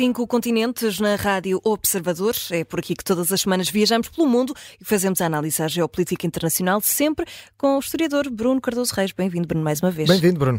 cinco 0.00 0.26
continentes 0.26 0.98
na 0.98 1.14
Rádio 1.14 1.60
Observador. 1.62 2.34
É 2.50 2.64
por 2.64 2.78
aqui 2.78 2.96
que 2.96 3.04
todas 3.04 3.30
as 3.30 3.42
semanas 3.42 3.68
viajamos 3.68 4.08
pelo 4.08 4.26
mundo 4.26 4.54
e 4.80 4.82
fazemos 4.82 5.20
a 5.20 5.26
análise 5.26 5.62
à 5.62 5.68
geopolítica 5.68 6.26
internacional, 6.26 6.80
sempre 6.80 7.26
com 7.58 7.76
o 7.76 7.78
historiador 7.78 8.30
Bruno 8.30 8.62
Cardoso 8.62 8.94
Reis. 8.94 9.12
Bem-vindo, 9.12 9.46
Bruno, 9.46 9.62
mais 9.62 9.82
uma 9.82 9.90
vez. 9.90 10.08
Bem-vindo, 10.08 10.38
Bruno. 10.38 10.58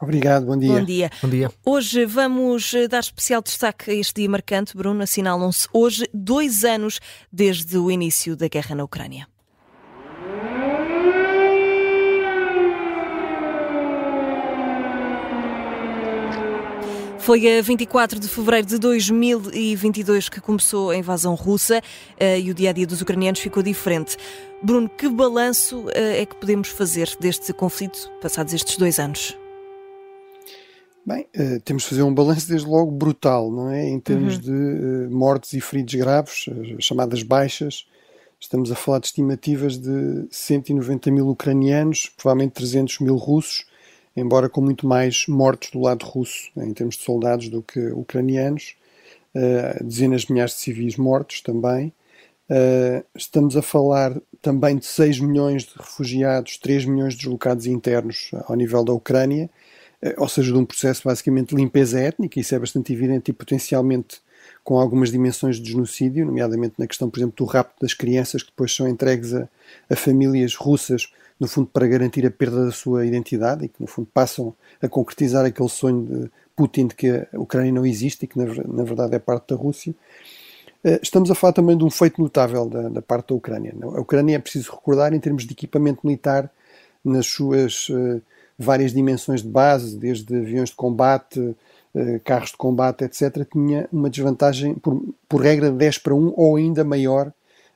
Obrigado, 0.00 0.46
bom 0.46 0.56
dia. 0.56 0.78
Bom 0.78 0.84
dia. 0.84 1.10
Bom 1.20 1.28
dia. 1.28 1.50
Hoje 1.66 2.06
vamos 2.06 2.72
eh, 2.72 2.86
dar 2.86 3.00
especial 3.00 3.42
destaque 3.42 3.90
a 3.90 3.94
este 3.94 4.20
dia 4.20 4.30
marcante. 4.30 4.76
Bruno, 4.76 5.02
assinalam-se 5.02 5.66
hoje 5.72 6.08
dois 6.14 6.62
anos 6.62 7.00
desde 7.32 7.78
o 7.78 7.90
início 7.90 8.36
da 8.36 8.46
guerra 8.46 8.76
na 8.76 8.84
Ucrânia. 8.84 9.26
Foi 17.20 17.58
a 17.58 17.60
24 17.60 18.18
de 18.18 18.26
fevereiro 18.26 18.66
de 18.66 18.78
2022 18.78 20.30
que 20.30 20.40
começou 20.40 20.88
a 20.88 20.96
invasão 20.96 21.34
russa 21.34 21.82
eh, 22.18 22.40
e 22.40 22.50
o 22.50 22.54
dia 22.54 22.70
a 22.70 22.72
dia 22.72 22.86
dos 22.86 23.02
ucranianos 23.02 23.40
ficou 23.40 23.62
diferente. 23.62 24.16
Bruno, 24.62 24.88
que 24.88 25.06
balanço 25.06 25.84
eh, 25.92 26.22
é 26.22 26.26
que 26.26 26.34
podemos 26.34 26.68
fazer 26.68 27.14
deste 27.20 27.52
conflito 27.52 28.10
passados 28.22 28.54
estes 28.54 28.78
dois 28.78 28.98
anos? 28.98 29.36
Bem, 31.04 31.26
uh, 31.36 31.60
temos 31.60 31.82
de 31.82 31.90
fazer 31.90 32.02
um 32.02 32.14
balanço 32.14 32.48
desde 32.48 32.66
logo 32.66 32.90
brutal, 32.90 33.50
não 33.50 33.70
é? 33.70 33.86
Em 33.86 34.00
termos 34.00 34.36
uhum. 34.36 34.40
de 34.40 35.14
mortes 35.14 35.52
e 35.52 35.60
feridos 35.60 35.94
graves, 35.94 36.46
chamadas 36.78 37.22
baixas. 37.22 37.86
Estamos 38.40 38.72
a 38.72 38.74
falar 38.74 38.98
de 38.98 39.06
estimativas 39.06 39.76
de 39.76 40.26
190 40.30 41.10
mil 41.10 41.28
ucranianos, 41.28 42.10
provavelmente 42.16 42.52
300 42.52 43.00
mil 43.00 43.16
russos 43.16 43.69
embora 44.20 44.48
com 44.48 44.60
muito 44.60 44.86
mais 44.86 45.26
mortos 45.26 45.70
do 45.70 45.80
lado 45.80 46.04
russo, 46.04 46.50
em 46.56 46.72
termos 46.72 46.96
de 46.96 47.02
soldados, 47.02 47.48
do 47.48 47.62
que 47.62 47.80
ucranianos, 47.88 48.76
uh, 49.34 49.84
dezenas 49.84 50.22
de 50.22 50.32
milhares 50.32 50.54
de 50.54 50.60
civis 50.60 50.96
mortos 50.96 51.40
também. 51.40 51.92
Uh, 52.50 53.04
estamos 53.14 53.56
a 53.56 53.62
falar 53.62 54.20
também 54.42 54.76
de 54.76 54.86
6 54.86 55.20
milhões 55.20 55.64
de 55.64 55.72
refugiados, 55.76 56.58
3 56.58 56.84
milhões 56.84 57.14
de 57.14 57.20
deslocados 57.20 57.66
internos 57.66 58.30
ao 58.46 58.56
nível 58.56 58.84
da 58.84 58.92
Ucrânia, 58.92 59.48
uh, 60.02 60.14
ou 60.18 60.28
seja, 60.28 60.52
de 60.52 60.58
um 60.58 60.64
processo 60.64 61.02
basicamente 61.04 61.54
de 61.54 61.56
limpeza 61.56 62.00
étnica, 62.00 62.40
isso 62.40 62.54
é 62.54 62.58
bastante 62.58 62.92
evidente 62.92 63.30
e 63.30 63.34
potencialmente 63.34 64.20
com 64.64 64.78
algumas 64.78 65.10
dimensões 65.10 65.60
de 65.60 65.72
genocídio, 65.72 66.26
nomeadamente 66.26 66.74
na 66.78 66.86
questão, 66.86 67.08
por 67.08 67.18
exemplo, 67.18 67.36
do 67.36 67.44
rapto 67.44 67.80
das 67.80 67.94
crianças 67.94 68.42
que 68.42 68.50
depois 68.50 68.74
são 68.74 68.88
entregues 68.88 69.34
a, 69.34 69.48
a 69.88 69.96
famílias 69.96 70.54
russas 70.54 71.10
no 71.40 71.48
fundo 71.48 71.68
para 71.72 71.86
garantir 71.88 72.26
a 72.26 72.30
perda 72.30 72.66
da 72.66 72.70
sua 72.70 73.06
identidade 73.06 73.64
e 73.64 73.68
que 73.68 73.80
no 73.80 73.86
fundo 73.86 74.06
passam 74.12 74.54
a 74.80 74.86
concretizar 74.86 75.46
aquele 75.46 75.70
sonho 75.70 76.04
de 76.04 76.30
Putin 76.54 76.88
de 76.88 76.94
que 76.94 77.08
a 77.08 77.40
Ucrânia 77.40 77.72
não 77.72 77.86
existe 77.86 78.24
e 78.24 78.26
que 78.26 78.38
na, 78.38 78.84
verdade 78.84 79.14
é 79.14 79.18
parte 79.18 79.48
da 79.48 79.56
Rússia. 79.56 79.94
Eh, 80.84 81.00
estamos 81.02 81.30
a 81.30 81.34
falar 81.34 81.54
também 81.54 81.76
de 81.78 81.82
um 81.82 81.90
feito 81.90 82.20
notável 82.20 82.68
da, 82.68 82.90
da, 82.90 83.00
parte 83.00 83.28
da 83.28 83.34
Ucrânia. 83.34 83.74
A 83.80 84.00
Ucrânia 84.00 84.36
é 84.36 84.38
preciso 84.38 84.70
recordar 84.72 85.14
em 85.14 85.18
termos 85.18 85.46
de 85.46 85.52
equipamento 85.52 86.00
militar 86.04 86.50
nas 87.02 87.26
suas 87.26 87.88
uh, 87.88 88.20
várias 88.58 88.92
dimensões 88.92 89.40
de 89.42 89.48
base, 89.48 89.96
desde 89.96 90.36
aviões 90.36 90.68
de 90.68 90.74
combate, 90.74 91.40
uh, 91.40 92.20
carros 92.22 92.50
de 92.50 92.58
combate, 92.58 93.04
etc., 93.04 93.46
tinha 93.50 93.88
uma 93.90 94.10
desvantagem 94.10 94.74
por, 94.74 95.02
por 95.26 95.40
regra 95.40 95.70
de 95.70 95.78
10 95.78 95.96
para 95.98 96.14
1 96.14 96.34
ou 96.36 96.56
ainda 96.56 96.84
maior 96.84 97.32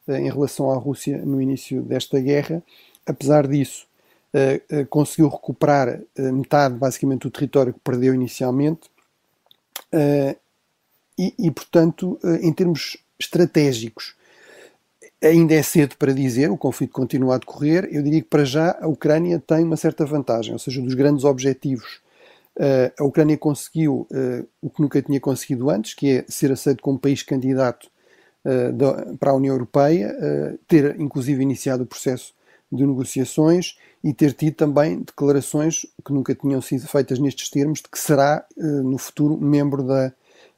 em 0.06 0.30
relação 0.30 0.70
à 0.70 0.76
Rússia 0.76 1.16
no 1.24 1.40
início 1.40 1.80
desta 1.80 2.20
guerra 2.20 2.62
apesar 3.06 3.46
disso, 3.46 3.86
uh, 4.34 4.80
uh, 4.80 4.86
conseguiu 4.86 5.28
recuperar 5.28 6.00
uh, 6.18 6.32
metade, 6.32 6.74
basicamente, 6.74 7.22
do 7.22 7.30
território 7.30 7.72
que 7.72 7.80
perdeu 7.80 8.14
inicialmente. 8.14 8.92
E, 11.16 11.32
e, 11.38 11.50
portanto, 11.52 12.18
em 12.42 12.52
termos 12.52 12.96
estratégicos, 13.16 14.16
ainda 15.22 15.54
é 15.54 15.62
cedo 15.62 15.96
para 15.96 16.12
dizer, 16.12 16.50
o 16.50 16.56
conflito 16.56 16.92
continua 16.92 17.36
a 17.36 17.38
decorrer. 17.38 17.88
Eu 17.92 18.02
diria 18.02 18.20
que, 18.20 18.28
para 18.28 18.44
já, 18.44 18.76
a 18.80 18.88
Ucrânia 18.88 19.38
tem 19.38 19.62
uma 19.62 19.76
certa 19.76 20.04
vantagem, 20.04 20.52
ou 20.52 20.58
seja, 20.58 20.82
dos 20.82 20.94
grandes 20.94 21.24
objetivos. 21.24 22.00
a 22.98 23.04
Ucrânia 23.04 23.38
conseguiu 23.38 24.08
o 24.60 24.68
que 24.68 24.82
nunca 24.82 25.00
tinha 25.00 25.20
conseguido 25.20 25.70
antes, 25.70 25.94
que 25.94 26.10
é 26.10 26.24
ser 26.26 26.50
aceito 26.50 26.82
como 26.82 26.98
país 26.98 27.22
candidato 27.22 27.88
para 29.20 29.30
a 29.30 29.34
União 29.34 29.54
Europeia, 29.54 30.12
ter 30.66 30.98
inclusive 31.00 31.40
iniciado 31.40 31.84
o 31.84 31.86
processo 31.86 32.34
de 32.74 32.86
negociações 32.86 33.78
e 34.02 34.12
ter 34.12 34.32
tido 34.32 34.54
também 34.54 35.00
declarações 35.00 35.86
que 36.04 36.12
nunca 36.12 36.34
tinham 36.34 36.60
sido 36.60 36.86
feitas 36.86 37.18
nestes 37.18 37.48
termos 37.48 37.80
de 37.80 37.88
que 37.88 37.98
será 37.98 38.44
uh, 38.56 38.82
no 38.82 38.98
futuro 38.98 39.38
membro 39.38 39.82
da 39.82 40.12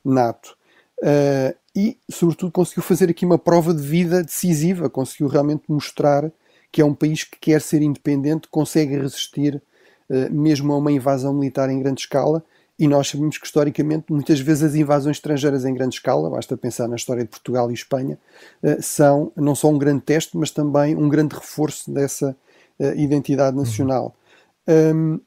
NATO. 0.04 0.56
Uh, 0.98 1.54
e, 1.74 1.98
sobretudo, 2.10 2.50
conseguiu 2.50 2.82
fazer 2.82 3.10
aqui 3.10 3.24
uma 3.26 3.38
prova 3.38 3.74
de 3.74 3.82
vida 3.82 4.22
decisiva, 4.22 4.88
conseguiu 4.88 5.28
realmente 5.28 5.64
mostrar 5.68 6.32
que 6.72 6.80
é 6.80 6.84
um 6.84 6.94
país 6.94 7.22
que 7.22 7.38
quer 7.38 7.60
ser 7.60 7.82
independente, 7.82 8.48
consegue 8.48 8.96
resistir 8.96 9.62
uh, 10.08 10.32
mesmo 10.32 10.72
a 10.72 10.78
uma 10.78 10.90
invasão 10.90 11.34
militar 11.34 11.70
em 11.70 11.80
grande 11.80 12.00
escala 12.00 12.42
e 12.78 12.86
nós 12.86 13.08
sabemos 13.08 13.38
que, 13.38 13.46
historicamente, 13.46 14.12
muitas 14.12 14.38
vezes 14.38 14.62
as 14.62 14.74
invasões 14.74 15.16
estrangeiras 15.16 15.64
em 15.64 15.72
grande 15.72 15.94
escala, 15.94 16.28
basta 16.28 16.56
pensar 16.56 16.86
na 16.86 16.96
história 16.96 17.24
de 17.24 17.30
Portugal 17.30 17.70
e 17.70 17.74
Espanha, 17.74 18.18
eh, 18.62 18.80
são 18.82 19.32
não 19.34 19.54
só 19.54 19.70
um 19.70 19.78
grande 19.78 20.02
teste, 20.02 20.36
mas 20.36 20.50
também 20.50 20.94
um 20.94 21.08
grande 21.08 21.34
reforço 21.34 21.90
dessa 21.90 22.36
eh, 22.78 22.94
identidade 22.96 23.56
nacional. 23.56 24.14
Uhum. 24.68 25.14
Um, 25.14 25.20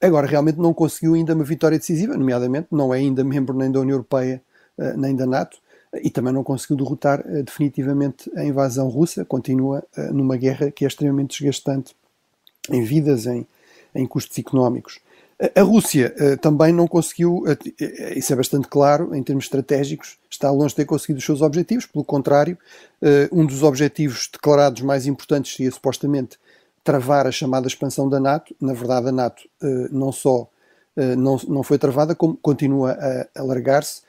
agora, 0.00 0.26
realmente 0.26 0.58
não 0.58 0.72
conseguiu 0.72 1.12
ainda 1.14 1.34
uma 1.34 1.44
vitória 1.44 1.78
decisiva, 1.78 2.16
nomeadamente 2.16 2.68
não 2.70 2.94
é 2.94 2.98
ainda 2.98 3.22
membro 3.22 3.54
nem 3.54 3.70
da 3.70 3.80
União 3.80 3.96
Europeia 3.96 4.42
eh, 4.78 4.96
nem 4.96 5.14
da 5.14 5.26
NATO, 5.26 5.58
e 6.02 6.08
também 6.08 6.32
não 6.32 6.42
conseguiu 6.42 6.76
derrotar 6.78 7.22
definitivamente 7.44 8.30
a 8.34 8.42
invasão 8.42 8.88
russa, 8.88 9.26
continua 9.26 9.84
numa 10.10 10.38
guerra 10.38 10.70
que 10.70 10.86
é 10.86 10.88
extremamente 10.88 11.38
desgastante 11.38 11.94
em 12.70 12.82
vidas, 12.82 13.26
em, 13.26 13.46
em 13.94 14.06
custos 14.06 14.38
económicos. 14.38 15.00
A 15.56 15.62
Rússia 15.62 16.14
uh, 16.20 16.36
também 16.36 16.72
não 16.72 16.86
conseguiu, 16.86 17.38
uh, 17.38 17.56
isso 18.14 18.32
é 18.32 18.36
bastante 18.36 18.68
claro, 18.68 19.12
em 19.12 19.20
termos 19.24 19.46
estratégicos, 19.46 20.16
está 20.30 20.48
longe 20.52 20.68
de 20.68 20.76
ter 20.76 20.84
conseguido 20.84 21.18
os 21.18 21.24
seus 21.24 21.42
objetivos, 21.42 21.84
pelo 21.84 22.04
contrário, 22.04 22.56
uh, 23.02 23.36
um 23.36 23.44
dos 23.44 23.64
objetivos 23.64 24.28
declarados 24.32 24.82
mais 24.82 25.04
importantes 25.04 25.56
seria 25.56 25.72
supostamente 25.72 26.38
travar 26.84 27.26
a 27.26 27.32
chamada 27.32 27.66
expansão 27.66 28.08
da 28.08 28.20
NATO. 28.20 28.54
Na 28.60 28.72
verdade, 28.72 29.08
a 29.08 29.12
NATO 29.12 29.44
não 29.92 30.10
só 30.10 30.48
não, 30.96 31.38
não 31.46 31.62
foi 31.62 31.78
travada, 31.78 32.12
como 32.12 32.36
continua 32.36 32.98
a 33.34 33.40
alargar-se, 33.40 34.02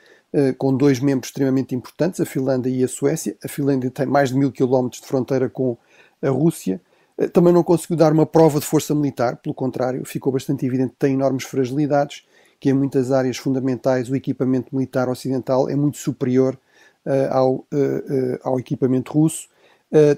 com 0.58 0.76
dois 0.76 0.98
membros 0.98 1.28
extremamente 1.28 1.72
importantes, 1.72 2.20
a 2.20 2.26
Finlândia 2.26 2.68
e 2.68 2.82
a 2.82 2.88
Suécia. 2.88 3.36
A 3.44 3.46
Finlândia 3.46 3.92
tem 3.92 4.06
mais 4.06 4.30
de 4.30 4.36
mil 4.36 4.50
quilómetros 4.50 5.00
de 5.00 5.06
fronteira 5.06 5.48
com 5.48 5.76
a 6.20 6.28
Rússia. 6.30 6.80
Eh, 7.18 7.28
também 7.28 7.52
não 7.52 7.62
conseguiu 7.62 7.96
dar 7.96 8.12
uma 8.12 8.26
prova 8.26 8.60
de 8.60 8.66
força 8.66 8.94
militar, 8.94 9.36
pelo 9.36 9.54
contrário, 9.54 10.04
ficou 10.04 10.32
bastante 10.32 10.66
evidente 10.66 10.90
que 10.90 10.98
tem 10.98 11.14
enormes 11.14 11.44
fragilidades, 11.44 12.24
que 12.58 12.70
em 12.70 12.72
muitas 12.72 13.12
áreas 13.12 13.36
fundamentais 13.36 14.08
o 14.08 14.16
equipamento 14.16 14.74
militar 14.74 15.08
ocidental 15.08 15.68
é 15.68 15.76
muito 15.76 15.98
superior 15.98 16.58
uh, 17.04 17.10
ao, 17.30 17.54
uh, 17.54 17.64
uh, 17.72 18.38
ao 18.42 18.58
equipamento 18.58 19.12
russo. 19.12 19.48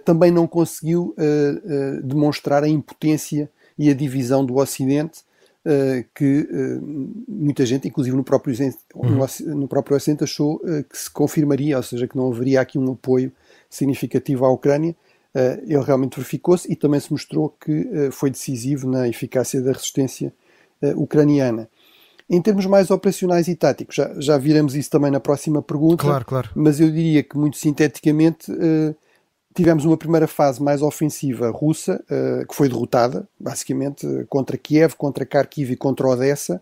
também 0.07 0.31
não 0.31 0.47
conseguiu 0.47 1.15
demonstrar 2.03 2.65
a 2.65 2.69
impotência 2.69 3.51
e 3.79 3.91
a 3.91 3.95
divisão 3.95 4.43
do 4.43 4.57
Ocidente, 4.57 5.23
que 6.15 6.49
muita 7.29 7.67
gente, 7.67 7.87
inclusive 7.87 8.17
no 8.17 8.25
próprio, 8.25 8.55
uhum. 8.95 9.55
no 9.55 9.69
próprio 9.69 9.95
Ocidente, 9.95 10.25
achou 10.25 10.61
que 10.61 10.97
se 10.97 11.11
confirmaria, 11.11 11.77
ou 11.77 11.83
seja, 11.83 12.09
que 12.09 12.17
não 12.17 12.33
haveria 12.33 12.63
aqui 12.63 12.79
um 12.79 12.93
apoio 12.93 13.31
significativo 13.69 14.47
à 14.47 14.51
Ucrânia 14.51 14.97
ele 15.67 15.83
realmente 15.83 16.17
verificou-se 16.17 16.71
e 16.71 16.75
também 16.75 16.99
se 16.99 17.13
mostrou 17.13 17.55
que 17.61 17.89
eh, 17.93 18.11
foi 18.11 18.31
decisivo 18.31 18.89
na 18.89 19.07
eficácia 19.07 19.61
da 19.61 19.73
resistência 19.73 20.33
eh, 20.81 20.95
ucraniana. 20.97 21.69
Em 22.29 22.41
termos 22.41 22.65
mais 22.67 22.91
operacionais 22.91 23.47
e 23.47 23.55
táticos, 23.55 23.97
já, 23.97 24.13
já 24.19 24.39
viremos 24.39 24.75
isso 24.75 24.91
também 24.91 25.11
na 25.11 25.21
próxima 25.21 25.61
pergunta, 25.63 26.03
claro, 26.03 26.25
claro. 26.25 26.51
mas 26.55 26.81
eu 26.81 26.91
diria 26.91 27.23
que, 27.23 27.37
muito 27.37 27.57
sinteticamente, 27.57 28.51
tivemos 29.55 29.85
uma 29.85 29.97
primeira 29.97 30.27
fase 30.27 30.61
mais 30.61 30.83
ofensiva 30.83 31.51
russa, 31.51 32.05
que 32.49 32.53
foi 32.53 32.69
derrotada, 32.69 33.29
basicamente, 33.39 34.05
contra 34.29 34.59
Kiev, 34.59 34.97
contra 34.97 35.25
Kharkiv 35.25 35.71
e 35.71 35.77
contra 35.77 36.09
Odessa, 36.09 36.61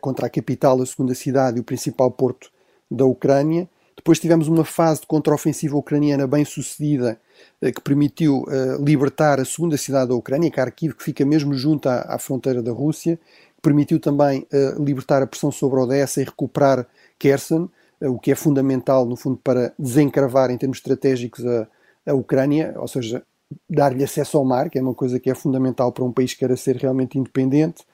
contra 0.00 0.28
a 0.28 0.30
capital, 0.30 0.80
a 0.80 0.86
segunda 0.86 1.16
cidade 1.16 1.56
e 1.56 1.60
o 1.60 1.64
principal 1.64 2.08
porto 2.08 2.48
da 2.88 3.04
Ucrânia. 3.04 3.68
Depois 3.96 4.20
tivemos 4.20 4.46
uma 4.46 4.64
fase 4.64 5.00
de 5.00 5.08
contraofensiva 5.08 5.76
ucraniana 5.76 6.28
bem 6.28 6.44
sucedida, 6.44 7.10
eh, 7.10 7.27
que 7.60 7.80
permitiu 7.80 8.42
uh, 8.42 8.82
libertar 8.84 9.40
a 9.40 9.44
segunda 9.44 9.76
cidade 9.76 10.08
da 10.10 10.14
Ucrânia, 10.14 10.50
Kharkiv, 10.50 10.94
que 10.94 11.02
fica 11.02 11.24
mesmo 11.24 11.54
junto 11.54 11.88
à, 11.88 12.02
à 12.02 12.18
fronteira 12.18 12.62
da 12.62 12.72
Rússia, 12.72 13.18
permitiu 13.60 13.98
também 13.98 14.46
uh, 14.52 14.82
libertar 14.82 15.22
a 15.22 15.26
pressão 15.26 15.50
sobre 15.50 15.80
Odessa 15.80 16.20
e 16.20 16.24
recuperar 16.24 16.86
Kherson, 17.18 17.68
o 18.00 18.18
que 18.18 18.30
é 18.30 18.34
fundamental, 18.36 19.04
no 19.04 19.16
fundo, 19.16 19.40
para 19.42 19.72
desencravar 19.76 20.50
em 20.50 20.56
termos 20.56 20.78
estratégicos 20.78 21.44
a, 21.44 21.66
a 22.06 22.14
Ucrânia, 22.14 22.74
ou 22.76 22.86
seja, 22.86 23.24
dar-lhe 23.68 24.04
acesso 24.04 24.38
ao 24.38 24.44
mar, 24.44 24.70
que 24.70 24.78
é 24.78 24.82
uma 24.82 24.94
coisa 24.94 25.18
que 25.18 25.28
é 25.28 25.34
fundamental 25.34 25.90
para 25.90 26.04
um 26.04 26.12
país 26.12 26.32
que 26.32 26.38
queira 26.38 26.56
ser 26.56 26.76
realmente 26.76 27.18
independente. 27.18 27.84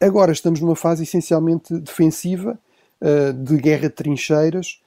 Agora 0.00 0.32
estamos 0.32 0.60
numa 0.60 0.74
fase 0.74 1.04
essencialmente 1.04 1.78
defensiva, 1.78 2.58
de 3.44 3.56
guerra 3.58 3.88
de 3.88 3.90
trincheiras, 3.90 4.80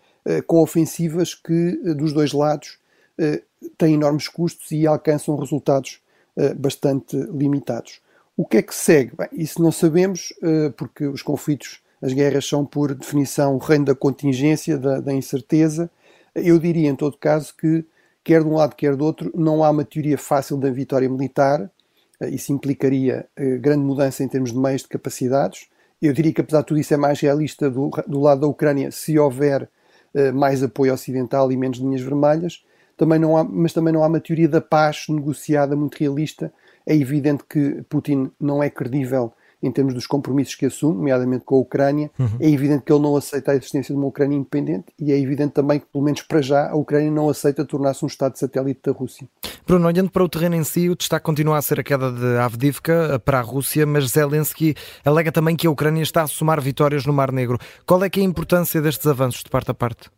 com 0.46 0.62
ofensivas 0.62 1.34
que, 1.34 1.78
dos 1.96 2.12
dois 2.12 2.34
lados, 2.34 2.80
têm 3.78 3.96
enormes 3.96 4.28
custos 4.28 4.72
e 4.72 4.88
alcançam 4.88 5.36
resultados 5.36 6.02
bastante 6.58 7.18
limitados. 7.18 8.00
O 8.38 8.46
que 8.46 8.58
é 8.58 8.62
que 8.62 8.74
segue? 8.74 9.12
Bem, 9.18 9.28
isso 9.34 9.62
não 9.62 9.72
sabemos, 9.72 10.34
porque 10.78 11.06
os 11.06 11.22
conflitos, 11.22 11.82
as 12.02 12.14
guerras 12.14 12.48
são, 12.48 12.66
por 12.66 12.96
definição, 12.96 13.56
o 13.56 13.58
reino 13.58 13.86
da 13.86 13.96
contingência, 13.96 14.78
da, 14.78 15.02
da 15.02 15.14
incerteza. 15.14 15.90
Eu 16.34 16.58
diria, 16.58 16.90
em 16.90 16.96
todo 16.96 17.18
caso, 17.18 17.54
que 17.58 17.84
quer 18.24 18.42
de 18.42 18.48
um 18.48 18.56
lado, 18.56 18.76
quer 18.76 18.96
do 18.96 19.04
outro, 19.04 19.32
não 19.36 19.64
há 19.64 19.70
uma 19.70 19.84
teoria 19.84 20.18
fácil 20.18 20.56
da 20.56 20.70
vitória 20.70 21.10
militar. 21.10 21.70
Isso 22.22 22.54
implicaria 22.54 23.28
grande 23.60 23.84
mudança 23.84 24.24
em 24.24 24.28
termos 24.28 24.54
de 24.54 24.58
meios 24.58 24.84
de 24.84 24.88
capacidades. 24.88 25.68
Eu 26.02 26.14
diria 26.14 26.32
que, 26.32 26.40
apesar 26.40 26.62
de 26.62 26.68
tudo 26.68 26.80
isso, 26.80 26.94
é 26.94 26.98
mais 26.98 27.20
realista 27.20 27.70
do, 27.70 27.90
do 28.08 28.22
lado 28.22 28.42
da 28.42 28.48
Ucrânia 28.48 28.92
se 28.92 29.20
houver 29.20 29.70
mais 30.34 30.64
apoio 30.64 30.94
ocidental 30.94 31.52
e 31.52 31.58
menos 31.58 31.80
linhas 31.80 32.02
vermelhas. 32.02 32.64
Também 33.00 33.18
não 33.18 33.38
há, 33.38 33.46
mas 33.46 33.72
também 33.72 33.94
não 33.94 34.04
há 34.04 34.08
uma 34.08 34.20
teoria 34.20 34.50
da 34.50 34.60
paz 34.60 35.06
negociada 35.08 35.74
muito 35.74 35.96
realista. 35.96 36.52
É 36.86 36.94
evidente 36.94 37.46
que 37.50 37.82
Putin 37.88 38.30
não 38.38 38.62
é 38.62 38.70
credível 38.70 39.32
em 39.64 39.72
termos 39.72 39.94
dos 39.94 40.06
compromissos 40.06 40.56
que 40.56 40.66
assume, 40.66 40.98
nomeadamente 40.98 41.46
com 41.46 41.56
a 41.56 41.60
Ucrânia. 41.60 42.12
Uhum. 42.20 42.28
É 42.42 42.50
evidente 42.50 42.84
que 42.84 42.92
ele 42.92 43.02
não 43.02 43.16
aceita 43.16 43.54
a 43.54 43.56
existência 43.56 43.94
de 43.94 43.98
uma 43.98 44.08
Ucrânia 44.08 44.36
independente 44.36 44.88
e 45.00 45.14
é 45.14 45.18
evidente 45.18 45.54
também 45.54 45.80
que, 45.80 45.86
pelo 45.86 46.04
menos 46.04 46.22
para 46.24 46.42
já, 46.42 46.70
a 46.70 46.76
Ucrânia 46.76 47.10
não 47.10 47.30
aceita 47.30 47.64
tornar-se 47.64 48.04
um 48.04 48.08
Estado 48.08 48.38
satélite 48.38 48.82
da 48.84 48.92
Rússia. 48.92 49.26
Bruno, 49.66 49.88
olhando 49.88 50.12
para 50.12 50.24
o 50.24 50.28
terreno 50.28 50.56
em 50.56 50.64
si, 50.66 50.90
o 50.90 50.96
destaque 50.96 51.26
continua 51.26 51.58
a 51.58 51.62
ser 51.62 51.80
a 51.80 51.84
queda 51.84 52.12
de 52.12 52.38
Avdivka 52.38 53.18
para 53.24 53.40
a 53.40 53.42
Rússia, 53.42 53.86
mas 53.86 54.10
Zelensky 54.10 54.76
alega 55.06 55.32
também 55.32 55.56
que 55.56 55.68
a 55.68 55.72
Ucrânia 55.72 56.04
está 56.04 56.24
a 56.24 56.28
somar 56.28 56.60
vitórias 56.60 57.06
no 57.06 57.14
Mar 57.14 57.32
Negro. 57.32 57.58
Qual 57.86 58.04
é 58.04 58.10
que 58.10 58.20
é 58.20 58.24
a 58.24 58.26
importância 58.26 58.82
destes 58.82 59.08
avanços 59.08 59.42
de 59.42 59.50
parte 59.50 59.72
a 59.72 59.74
parte? 59.74 60.10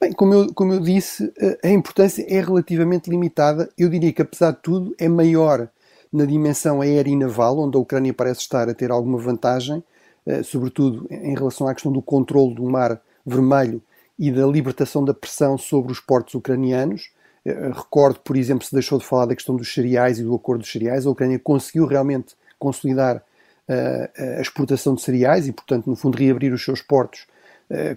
Bem, 0.00 0.12
como 0.14 0.32
eu, 0.32 0.54
como 0.54 0.72
eu 0.72 0.80
disse, 0.80 1.30
a 1.62 1.68
importância 1.68 2.24
é 2.26 2.40
relativamente 2.40 3.10
limitada. 3.10 3.68
Eu 3.76 3.90
diria 3.90 4.10
que, 4.10 4.22
apesar 4.22 4.52
de 4.52 4.62
tudo, 4.62 4.94
é 4.98 5.06
maior 5.06 5.68
na 6.10 6.24
dimensão 6.24 6.80
aérea 6.80 7.10
e 7.10 7.16
naval, 7.16 7.58
onde 7.58 7.76
a 7.76 7.80
Ucrânia 7.80 8.14
parece 8.14 8.40
estar 8.40 8.66
a 8.66 8.72
ter 8.74 8.90
alguma 8.90 9.18
vantagem, 9.18 9.84
eh, 10.24 10.42
sobretudo 10.42 11.06
em 11.10 11.34
relação 11.34 11.68
à 11.68 11.74
questão 11.74 11.92
do 11.92 12.00
controle 12.00 12.54
do 12.54 12.64
Mar 12.64 12.98
Vermelho 13.26 13.82
e 14.18 14.30
da 14.32 14.46
libertação 14.46 15.04
da 15.04 15.12
pressão 15.12 15.58
sobre 15.58 15.92
os 15.92 16.00
portos 16.00 16.34
ucranianos. 16.34 17.10
Eh, 17.44 17.68
recordo, 17.68 18.20
por 18.20 18.38
exemplo, 18.38 18.64
se 18.64 18.72
deixou 18.72 18.98
de 18.98 19.04
falar 19.04 19.26
da 19.26 19.34
questão 19.34 19.54
dos 19.54 19.72
cereais 19.72 20.18
e 20.18 20.24
do 20.24 20.34
acordo 20.34 20.62
dos 20.62 20.72
cereais. 20.72 21.06
A 21.06 21.10
Ucrânia 21.10 21.38
conseguiu 21.38 21.84
realmente 21.84 22.34
consolidar 22.58 23.22
eh, 23.68 24.10
a 24.38 24.40
exportação 24.40 24.94
de 24.94 25.02
cereais 25.02 25.46
e, 25.46 25.52
portanto, 25.52 25.88
no 25.88 25.94
fundo, 25.94 26.16
reabrir 26.16 26.54
os 26.54 26.64
seus 26.64 26.80
portos 26.80 27.26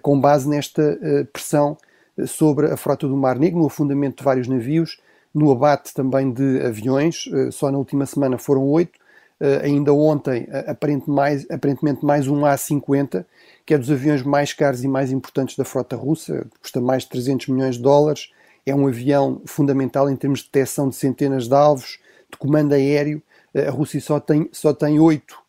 com 0.04 0.20
base 0.20 0.48
nesta 0.48 1.00
pressão 1.34 1.76
sobre 2.26 2.72
a 2.72 2.78
frota 2.78 3.08
do 3.08 3.18
Mar 3.18 3.38
Negro, 3.38 3.60
no 3.60 3.68
afundamento 3.68 4.18
de 4.18 4.24
vários 4.24 4.48
navios 4.48 4.98
no 5.34 5.52
abate 5.52 5.94
também 5.94 6.32
de 6.32 6.62
aviões, 6.62 7.26
eh, 7.34 7.50
só 7.52 7.72
na 7.72 7.78
última 7.78 8.06
semana 8.06 8.38
foram 8.38 8.68
oito, 8.70 9.00
eh, 9.40 9.62
ainda 9.64 9.92
ontem 9.92 10.48
aparentemente 10.68 11.10
mais, 11.10 11.50
aparentemente 11.50 12.06
mais 12.06 12.28
um 12.28 12.46
A-50, 12.46 13.26
que 13.66 13.74
é 13.74 13.78
dos 13.78 13.90
aviões 13.90 14.22
mais 14.22 14.54
caros 14.54 14.84
e 14.84 14.88
mais 14.88 15.12
importantes 15.12 15.58
da 15.58 15.66
frota 15.66 15.96
russa, 15.96 16.46
custa 16.62 16.80
mais 16.80 17.04
de 17.04 17.10
300 17.10 17.48
milhões 17.48 17.78
de 17.78 17.82
dólares, 17.82 18.32
é 18.66 18.74
um 18.76 18.88
avião 18.88 19.42
fundamental 19.46 20.10
em 20.10 20.16
termos 20.16 20.40
de 20.40 20.46
detecção 20.46 20.88
de 20.88 20.96
centenas 20.96 21.48
de 21.48 21.56
alvos, 21.56 22.00
de 22.32 22.38
comando 22.38 22.74
aéreo, 22.74 23.22
eh, 23.56 23.68
a 23.68 23.72
Rússia 23.72 24.00
só 24.00 24.20
tem, 24.20 24.48
só 24.52 24.72
tem 24.74 25.00
oito, 25.00 25.43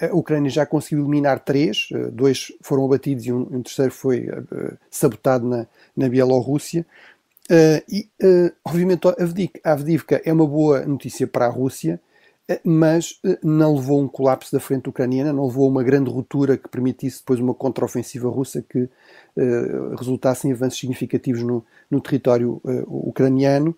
a 0.00 0.14
Ucrânia 0.14 0.50
já 0.50 0.64
conseguiu 0.64 1.04
eliminar 1.04 1.40
três, 1.40 1.88
dois 2.12 2.52
foram 2.60 2.84
abatidos 2.84 3.26
e 3.26 3.32
um, 3.32 3.40
um 3.40 3.62
terceiro 3.62 3.92
foi 3.92 4.28
sabotado 4.90 5.46
na, 5.46 5.66
na 5.96 6.08
Bielorrússia. 6.08 6.86
Uh, 7.50 7.80
e, 7.88 8.08
uh, 8.22 8.52
obviamente, 8.64 9.06
a 9.62 9.72
Avdivka 9.72 10.20
é 10.24 10.32
uma 10.32 10.46
boa 10.46 10.84
notícia 10.84 11.26
para 11.28 11.46
a 11.46 11.48
Rússia, 11.48 12.00
uh, 12.50 12.58
mas 12.64 13.20
não 13.42 13.76
levou 13.76 14.02
um 14.02 14.08
colapso 14.08 14.50
da 14.52 14.58
frente 14.58 14.88
ucraniana, 14.88 15.32
não 15.32 15.46
levou 15.46 15.68
uma 15.68 15.84
grande 15.84 16.10
ruptura 16.10 16.56
que 16.56 16.68
permitisse 16.68 17.20
depois 17.20 17.38
uma 17.38 17.54
contraofensiva 17.54 18.28
russa 18.28 18.64
que 18.68 18.88
resultasse 19.98 20.48
em 20.48 20.52
avanços 20.52 20.80
significativos 20.80 21.42
no, 21.42 21.62
no 21.90 22.00
território 22.00 22.60
ucraniano. 22.86 23.76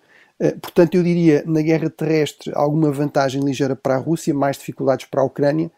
Portanto, 0.60 0.94
eu 0.94 1.02
diria, 1.02 1.42
na 1.46 1.60
guerra 1.62 1.90
terrestre, 1.90 2.52
alguma 2.54 2.90
vantagem 2.92 3.42
ligeira 3.42 3.74
para 3.74 3.96
a 3.96 3.98
Rússia, 3.98 4.32
mais 4.32 4.56
dificuldades 4.56 5.06
para 5.06 5.20
a 5.20 5.24
Ucrânia, 5.24 5.70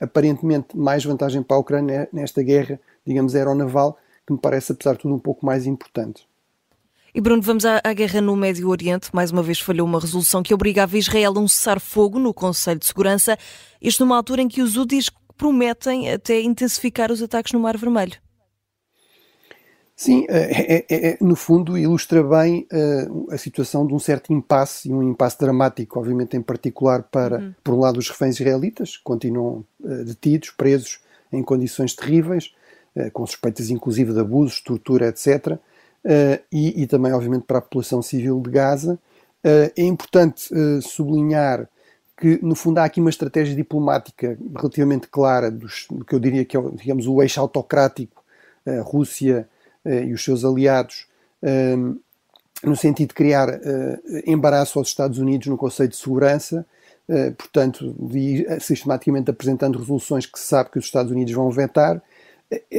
aparentemente 0.00 0.76
mais 0.76 1.04
vantagem 1.04 1.42
para 1.42 1.56
a 1.56 1.60
Ucrânia 1.60 2.08
nesta 2.12 2.42
guerra, 2.42 2.80
digamos, 3.06 3.34
aeronaval, 3.34 3.98
que 4.26 4.32
me 4.32 4.38
parece, 4.38 4.72
apesar 4.72 4.94
de 4.94 5.00
tudo, 5.00 5.14
um 5.14 5.18
pouco 5.18 5.44
mais 5.44 5.66
importante. 5.66 6.26
E 7.14 7.20
Bruno, 7.20 7.40
vamos 7.40 7.64
à, 7.64 7.80
à, 7.82 7.94
guerra 7.94 8.20
no 8.20 8.36
Médio 8.36 8.68
Oriente. 8.68 9.08
Mais 9.12 9.30
uma 9.30 9.42
vez 9.42 9.58
falhou 9.58 9.86
uma 9.86 9.98
resolução 9.98 10.42
que 10.42 10.52
obrigava 10.52 10.98
Israel 10.98 11.32
a 11.36 11.40
um 11.40 11.48
cessar-fogo 11.48 12.18
no 12.18 12.34
Conselho 12.34 12.78
de 12.78 12.86
Segurança, 12.86 13.38
isto 13.80 14.04
numa 14.04 14.16
altura 14.16 14.42
em 14.42 14.48
que 14.48 14.60
os 14.60 14.76
úteis 14.76 15.08
prometem 15.36 16.12
até 16.12 16.40
intensificar 16.40 17.10
os 17.10 17.22
ataques 17.22 17.52
no 17.52 17.60
Mar 17.60 17.76
Vermelho. 17.76 18.25
Sim, 19.98 20.26
é, 20.28 20.84
é, 20.90 21.08
é, 21.08 21.18
no 21.22 21.34
fundo 21.34 21.78
ilustra 21.78 22.22
bem 22.22 22.68
uh, 22.70 23.32
a 23.32 23.38
situação 23.38 23.86
de 23.86 23.94
um 23.94 23.98
certo 23.98 24.30
impasse, 24.30 24.90
e 24.90 24.92
um 24.92 25.02
impasse 25.02 25.38
dramático, 25.38 25.98
obviamente 25.98 26.36
em 26.36 26.42
particular 26.42 27.04
para, 27.04 27.38
uhum. 27.38 27.54
por 27.64 27.72
um 27.72 27.80
lado, 27.80 27.98
os 27.98 28.10
reféns 28.10 28.38
israelitas, 28.38 28.98
que 28.98 29.02
continuam 29.02 29.64
uh, 29.80 30.04
detidos, 30.04 30.50
presos 30.50 31.00
em 31.32 31.42
condições 31.42 31.94
terríveis, 31.94 32.54
uh, 32.94 33.10
com 33.10 33.24
suspeitas 33.24 33.70
inclusive 33.70 34.12
de 34.12 34.20
abusos, 34.20 34.60
tortura, 34.60 35.08
etc., 35.08 35.58
e, 36.52 36.82
e, 36.82 36.86
também, 36.86 37.12
obviamente, 37.12 37.42
para 37.42 37.58
a 37.58 37.60
população 37.60 38.00
civil 38.00 38.40
de 38.40 38.48
Gaza. 38.48 38.96
É 39.42 39.82
importante 39.82 40.48
sublinhar 40.80 41.68
que, 42.16 42.38
no 42.40 42.54
fundo, 42.54 42.78
há 42.78 42.84
aqui 42.84 43.00
uma 43.00 43.10
estratégia 43.10 43.56
diplomática 43.56 44.38
relativamente 44.56 45.08
clara 45.08 45.50
dos, 45.50 45.88
do 45.90 46.04
que 46.04 46.14
eu 46.14 46.20
diria 46.20 46.44
que 46.44 46.56
é, 46.56 46.60
digamos, 46.74 47.08
o 47.08 47.20
eixo 47.20 47.40
autocrático, 47.40 48.22
Rússia 48.84 49.48
e 50.04 50.12
os 50.12 50.22
seus 50.24 50.44
aliados, 50.44 51.06
no 52.62 52.76
sentido 52.76 53.08
de 53.08 53.14
criar 53.14 53.60
embaraço 54.26 54.78
aos 54.78 54.88
Estados 54.88 55.18
Unidos 55.18 55.46
no 55.46 55.56
Conselho 55.56 55.90
de 55.90 55.96
Segurança, 55.96 56.66
portanto, 57.38 57.94
de, 57.98 58.46
sistematicamente 58.60 59.30
apresentando 59.30 59.78
resoluções 59.78 60.26
que 60.26 60.38
se 60.38 60.46
sabe 60.46 60.70
que 60.70 60.78
os 60.78 60.84
Estados 60.84 61.12
Unidos 61.12 61.32
vão 61.32 61.50
vetar, 61.50 62.02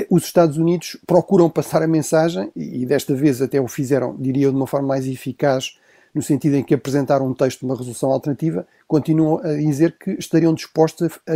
os 0.10 0.24
Estados 0.24 0.58
Unidos 0.58 0.98
procuram 1.06 1.50
passar 1.50 1.84
a 1.84 1.88
mensagem, 1.88 2.52
e 2.56 2.86
desta 2.86 3.14
vez 3.14 3.42
até 3.42 3.60
o 3.60 3.68
fizeram, 3.68 4.16
diria 4.18 4.46
eu, 4.46 4.52
de 4.52 4.58
uma 4.58 4.68
forma 4.68 4.88
mais 4.88 5.06
eficaz, 5.06 5.78
no 6.16 6.22
sentido 6.22 6.56
em 6.56 6.64
que 6.64 6.74
apresentaram 6.74 7.28
um 7.28 7.34
texto 7.34 7.60
de 7.60 7.66
uma 7.66 7.76
resolução 7.76 8.12
alternativa, 8.12 8.66
continuam 8.88 9.40
a 9.44 9.54
dizer 9.54 9.96
que 10.00 10.12
estariam 10.12 10.54
dispostos 10.54 11.20
a, 11.28 11.34
a, 11.34 11.36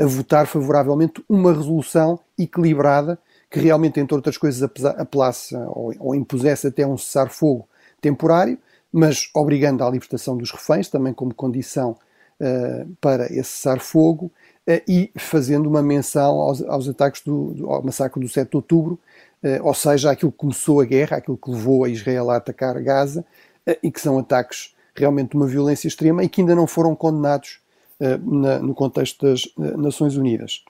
a, 0.00 0.02
a 0.02 0.06
votar 0.06 0.46
favoravelmente 0.46 1.22
uma 1.28 1.52
resolução 1.52 2.18
equilibrada 2.38 3.18
que 3.54 3.60
realmente, 3.60 4.00
entre 4.00 4.16
outras 4.16 4.36
coisas, 4.36 4.68
apelasse 4.84 5.54
ou, 5.54 5.94
ou 6.00 6.14
impusesse 6.14 6.66
até 6.66 6.84
um 6.84 6.98
cessar-fogo 6.98 7.68
temporário, 8.00 8.58
mas 8.92 9.30
obrigando 9.32 9.84
à 9.84 9.90
libertação 9.90 10.36
dos 10.36 10.50
reféns, 10.50 10.88
também 10.88 11.14
como 11.14 11.32
condição 11.32 11.96
uh, 12.40 12.96
para 13.00 13.26
esse 13.26 13.50
cessar-fogo, 13.50 14.30
eh, 14.66 14.82
e 14.88 15.12
fazendo 15.16 15.68
uma 15.68 15.82
menção 15.82 16.40
aos, 16.40 16.62
aos 16.62 16.88
ataques 16.88 17.22
do, 17.22 17.54
do, 17.54 17.70
ao 17.70 17.82
massacre 17.82 18.20
do 18.20 18.28
7 18.28 18.50
de 18.50 18.56
outubro, 18.56 18.98
eh, 19.40 19.60
ou 19.62 19.74
seja, 19.74 20.10
aquilo 20.10 20.32
que 20.32 20.38
começou 20.38 20.80
a 20.80 20.84
guerra, 20.84 21.18
aquilo 21.18 21.36
que 21.36 21.50
levou 21.50 21.84
a 21.84 21.88
Israel 21.88 22.30
a 22.30 22.36
atacar 22.36 22.82
Gaza, 22.82 23.24
e 23.82 23.90
que 23.90 24.00
são 24.00 24.18
ataques 24.18 24.74
realmente 24.96 25.30
de 25.30 25.36
uma 25.36 25.46
violência 25.46 25.86
extrema 25.86 26.22
e 26.24 26.28
que 26.28 26.40
ainda 26.40 26.54
não 26.54 26.66
foram 26.66 26.94
condenados 26.94 27.60
na, 27.98 28.58
no 28.58 28.74
contexto 28.74 29.24
das 29.24 29.48
Nações 29.56 30.16
Unidas. 30.16 30.62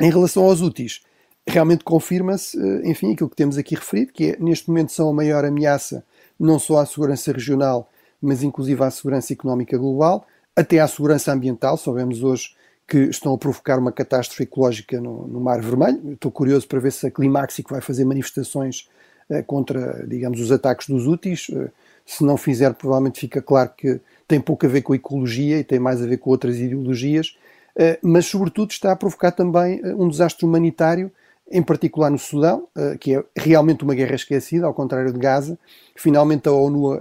Em 0.00 0.08
relação 0.08 0.44
aos 0.44 0.60
úteis, 0.60 1.02
realmente 1.46 1.84
confirma-se, 1.84 2.56
enfim, 2.84 3.12
aquilo 3.12 3.28
que 3.28 3.36
temos 3.36 3.58
aqui 3.58 3.74
referido, 3.74 4.12
que 4.12 4.30
é, 4.30 4.36
neste 4.38 4.68
momento 4.68 4.92
são 4.92 5.08
a 5.08 5.12
maior 5.12 5.44
ameaça 5.44 6.04
não 6.38 6.58
só 6.58 6.78
à 6.78 6.86
segurança 6.86 7.32
regional, 7.32 7.88
mas 8.20 8.42
inclusive 8.42 8.82
à 8.82 8.90
segurança 8.90 9.32
económica 9.32 9.76
global, 9.76 10.26
até 10.54 10.78
à 10.80 10.86
segurança 10.86 11.32
ambiental. 11.32 11.76
Sabemos 11.76 12.22
hoje 12.22 12.54
que 12.86 12.98
estão 12.98 13.32
a 13.34 13.38
provocar 13.38 13.78
uma 13.78 13.92
catástrofe 13.92 14.42
ecológica 14.42 15.00
no, 15.00 15.26
no 15.26 15.40
Mar 15.40 15.60
Vermelho. 15.60 16.12
Estou 16.12 16.30
curioso 16.30 16.66
para 16.68 16.78
ver 16.78 16.92
se 16.92 17.06
a 17.06 17.10
Climaxic 17.10 17.70
vai 17.70 17.80
fazer 17.80 18.04
manifestações 18.04 18.88
uh, 19.30 19.42
contra, 19.44 20.04
digamos, 20.06 20.40
os 20.40 20.52
ataques 20.52 20.88
dos 20.88 21.06
úteis. 21.06 21.48
Uh, 21.48 21.70
se 22.04 22.24
não 22.24 22.36
fizer, 22.36 22.74
provavelmente 22.74 23.20
fica 23.20 23.40
claro 23.40 23.70
que 23.76 24.00
tem 24.26 24.40
pouco 24.40 24.66
a 24.66 24.68
ver 24.68 24.82
com 24.82 24.92
a 24.92 24.96
ecologia 24.96 25.58
e 25.58 25.64
tem 25.64 25.78
mais 25.78 26.02
a 26.02 26.06
ver 26.06 26.18
com 26.18 26.30
outras 26.30 26.58
ideologias, 26.58 27.36
uh, 27.76 27.96
mas 28.02 28.26
sobretudo 28.26 28.72
está 28.72 28.92
a 28.92 28.96
provocar 28.96 29.30
também 29.30 29.80
um 29.96 30.08
desastre 30.08 30.44
humanitário, 30.44 31.10
em 31.52 31.62
particular 31.62 32.10
no 32.10 32.18
Sudão, 32.18 32.66
que 32.98 33.14
é 33.14 33.24
realmente 33.36 33.84
uma 33.84 33.94
guerra 33.94 34.14
esquecida, 34.14 34.66
ao 34.66 34.74
contrário 34.74 35.12
de 35.12 35.18
Gaza. 35.18 35.58
Finalmente 35.94 36.48
a 36.48 36.52
ONU 36.52 36.98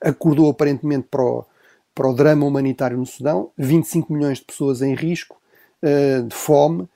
acordou 0.00 0.48
aparentemente 0.48 1.08
para 1.10 1.22
o, 1.22 1.44
para 1.94 2.08
o 2.08 2.14
drama 2.14 2.46
humanitário 2.46 2.96
no 2.96 3.04
Sudão, 3.04 3.50
25 3.58 4.12
milhões 4.12 4.38
de 4.38 4.44
pessoas 4.44 4.80
em 4.82 4.94
risco 4.94 5.36
uh, 5.82 6.22
de 6.22 6.34
fome, 6.34 6.88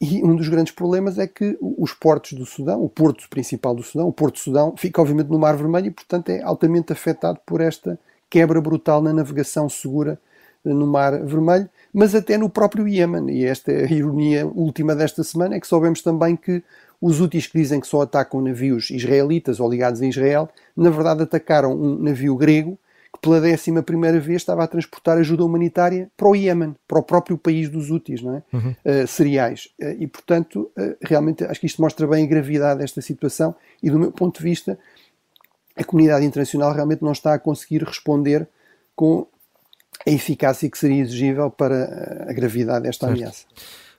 e 0.00 0.24
um 0.24 0.34
dos 0.34 0.48
grandes 0.48 0.72
problemas 0.72 1.20
é 1.20 1.26
que 1.28 1.56
os 1.60 1.92
portos 1.94 2.32
do 2.32 2.44
Sudão, 2.44 2.82
o 2.82 2.88
porto 2.88 3.28
principal 3.30 3.76
do 3.76 3.82
Sudão, 3.84 4.08
o 4.08 4.12
Porto 4.12 4.34
do 4.34 4.40
Sudão, 4.40 4.74
fica 4.76 5.00
obviamente 5.00 5.28
no 5.28 5.38
Mar 5.38 5.56
Vermelho 5.56 5.86
e, 5.86 5.90
portanto, 5.92 6.30
é 6.30 6.42
altamente 6.42 6.92
afetado 6.92 7.38
por 7.46 7.60
esta 7.60 7.96
quebra 8.28 8.60
brutal 8.60 9.00
na 9.00 9.12
navegação 9.12 9.68
segura 9.68 10.20
no 10.64 10.86
Mar 10.86 11.24
Vermelho, 11.24 11.68
mas 11.92 12.14
até 12.14 12.36
no 12.36 12.48
próprio 12.50 12.86
Iêmen. 12.86 13.30
E 13.30 13.44
esta 13.44 13.72
é 13.72 13.84
a 13.84 13.92
ironia 13.92 14.46
última 14.46 14.94
desta 14.94 15.22
semana, 15.22 15.56
é 15.56 15.60
que 15.60 15.66
soubemos 15.66 16.02
também 16.02 16.36
que 16.36 16.62
os 17.00 17.20
úteis 17.20 17.46
que 17.46 17.58
dizem 17.58 17.80
que 17.80 17.86
só 17.86 18.02
atacam 18.02 18.40
navios 18.40 18.90
israelitas 18.90 19.60
ou 19.60 19.70
ligados 19.70 20.00
a 20.02 20.06
Israel, 20.06 20.48
na 20.76 20.90
verdade 20.90 21.22
atacaram 21.22 21.72
um 21.72 21.98
navio 21.98 22.34
grego 22.36 22.78
que 23.12 23.20
pela 23.20 23.40
décima 23.40 23.82
primeira 23.82 24.20
vez 24.20 24.42
estava 24.42 24.64
a 24.64 24.66
transportar 24.66 25.16
ajuda 25.16 25.44
humanitária 25.44 26.10
para 26.16 26.28
o 26.28 26.36
Iémen, 26.36 26.76
para 26.86 26.98
o 26.98 27.02
próprio 27.02 27.38
país 27.38 27.68
dos 27.68 27.90
úteis, 27.90 28.20
não 28.20 28.34
é? 28.34 28.42
Uhum. 28.52 28.74
Uh, 28.84 29.06
cereais. 29.06 29.68
Uh, 29.80 29.96
e, 29.98 30.06
portanto, 30.06 30.70
uh, 30.76 30.96
realmente 31.00 31.44
acho 31.44 31.60
que 31.60 31.66
isto 31.66 31.80
mostra 31.80 32.06
bem 32.06 32.24
a 32.24 32.28
gravidade 32.28 32.80
desta 32.80 33.00
situação 33.00 33.54
e, 33.82 33.88
do 33.88 33.98
meu 33.98 34.12
ponto 34.12 34.38
de 34.38 34.44
vista, 34.44 34.78
a 35.74 35.84
comunidade 35.84 36.26
internacional 36.26 36.72
realmente 36.72 37.02
não 37.02 37.12
está 37.12 37.32
a 37.32 37.38
conseguir 37.38 37.82
responder 37.82 38.46
com 38.94 39.26
a 40.06 40.10
eficácia 40.10 40.70
que 40.70 40.78
seria 40.78 41.02
exigível 41.02 41.50
para 41.50 42.26
a 42.28 42.32
gravidade 42.32 42.84
desta 42.84 43.06
certo. 43.06 43.18
ameaça. 43.18 43.46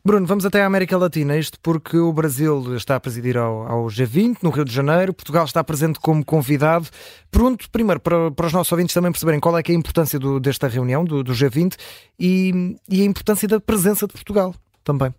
Bruno, 0.03 0.25
vamos 0.25 0.46
até 0.46 0.62
à 0.62 0.65
América 0.65 0.98
Latina, 0.98 1.38
isto 1.38 1.60
porque 1.60 1.98
o 1.98 2.13
Brasil 2.13 2.75
está 2.75 2.96
a 2.96 3.00
presidir 3.01 3.38
ao, 3.38 3.68
ao, 3.68 3.86
G20, 3.88 4.38
no 4.41 4.50
Rio 4.50 4.63
de 4.63 4.74
Janeiro, 4.74 5.13
Portugal 5.13 5.44
está 5.44 5.62
presente 5.62 6.00
como 6.00 6.24
convidado. 6.24 6.88
Pergunto 7.29 7.70
primeiro 7.70 8.00
para, 8.00 8.32
para 8.32 8.48
os 8.48 8.53
nossos 8.53 8.72
ouvintes 8.72 8.94
também 8.94 9.12
perceberem 9.12 9.41
qual 9.41 9.58
é, 9.58 9.62
é 9.62 9.72
a 9.72 9.75
importância 9.75 10.18
do, 10.18 10.39
desta 10.39 10.70
reunião, 10.70 11.03
do, 11.03 11.22
do 11.22 11.34
G20, 11.34 11.75
e, 12.18 12.77
e, 12.89 13.01
a 13.01 13.06
importância 13.06 13.46
da 13.46 13.60
presença 13.60 14.08
de 14.08 14.13
Portugal 14.13 14.56
também. 14.86 15.13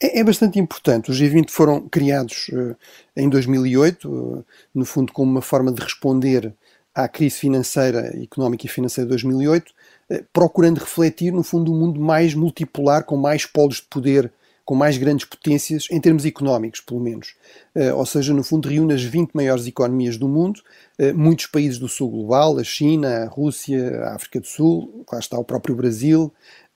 É, 0.00 0.20
é 0.20 0.24
bastante 0.24 0.58
importante. 0.60 1.10
Os 1.10 1.20
G20 1.20 1.50
foram 1.50 1.88
criados 1.88 2.48
uh, 2.50 2.76
em 3.16 3.28
2008, 3.28 4.08
uh, 4.08 4.38
eh, 4.38 4.44
no 4.72 4.84
fundo 4.84 5.12
como 5.12 5.32
uma 5.32 5.42
forma 5.42 5.72
de 5.72 5.82
responder 5.82 6.54
à 6.94 7.08
crise 7.08 7.36
financeira, 7.36 8.14
económica 8.22 8.66
e 8.66 8.68
financeira 8.68 9.06
de 9.06 9.10
2008, 9.10 9.72
eh, 10.10 10.24
procurando 10.32 10.78
refletir, 10.78 11.32
no 11.32 11.42
fundo, 11.42 11.72
um 11.72 11.78
mundo 11.78 12.00
mais 12.00 12.34
multipolar, 12.34 13.04
com 13.04 13.16
mais 13.16 13.44
polos 13.44 13.76
de 13.76 13.82
poder, 13.82 14.32
com 14.64 14.74
mais 14.74 14.96
grandes 14.96 15.26
potências, 15.26 15.86
em 15.90 16.00
termos 16.00 16.24
económicos, 16.24 16.80
pelo 16.80 17.00
menos. 17.00 17.34
Eh, 17.74 17.92
ou 17.92 18.06
seja, 18.06 18.32
no 18.32 18.42
fundo, 18.42 18.68
reúne 18.68 18.94
as 18.94 19.02
20 19.02 19.32
maiores 19.34 19.66
economias 19.66 20.16
do 20.16 20.28
mundo, 20.28 20.60
eh, 20.98 21.12
muitos 21.12 21.46
países 21.46 21.78
do 21.78 21.88
sul 21.88 22.10
global, 22.10 22.58
a 22.58 22.64
China, 22.64 23.24
a 23.24 23.28
Rússia, 23.28 24.00
a 24.04 24.14
África 24.14 24.40
do 24.40 24.46
Sul, 24.46 25.04
lá 25.12 25.18
está 25.18 25.38
o 25.38 25.44
próprio 25.44 25.74
Brasil, 25.74 26.32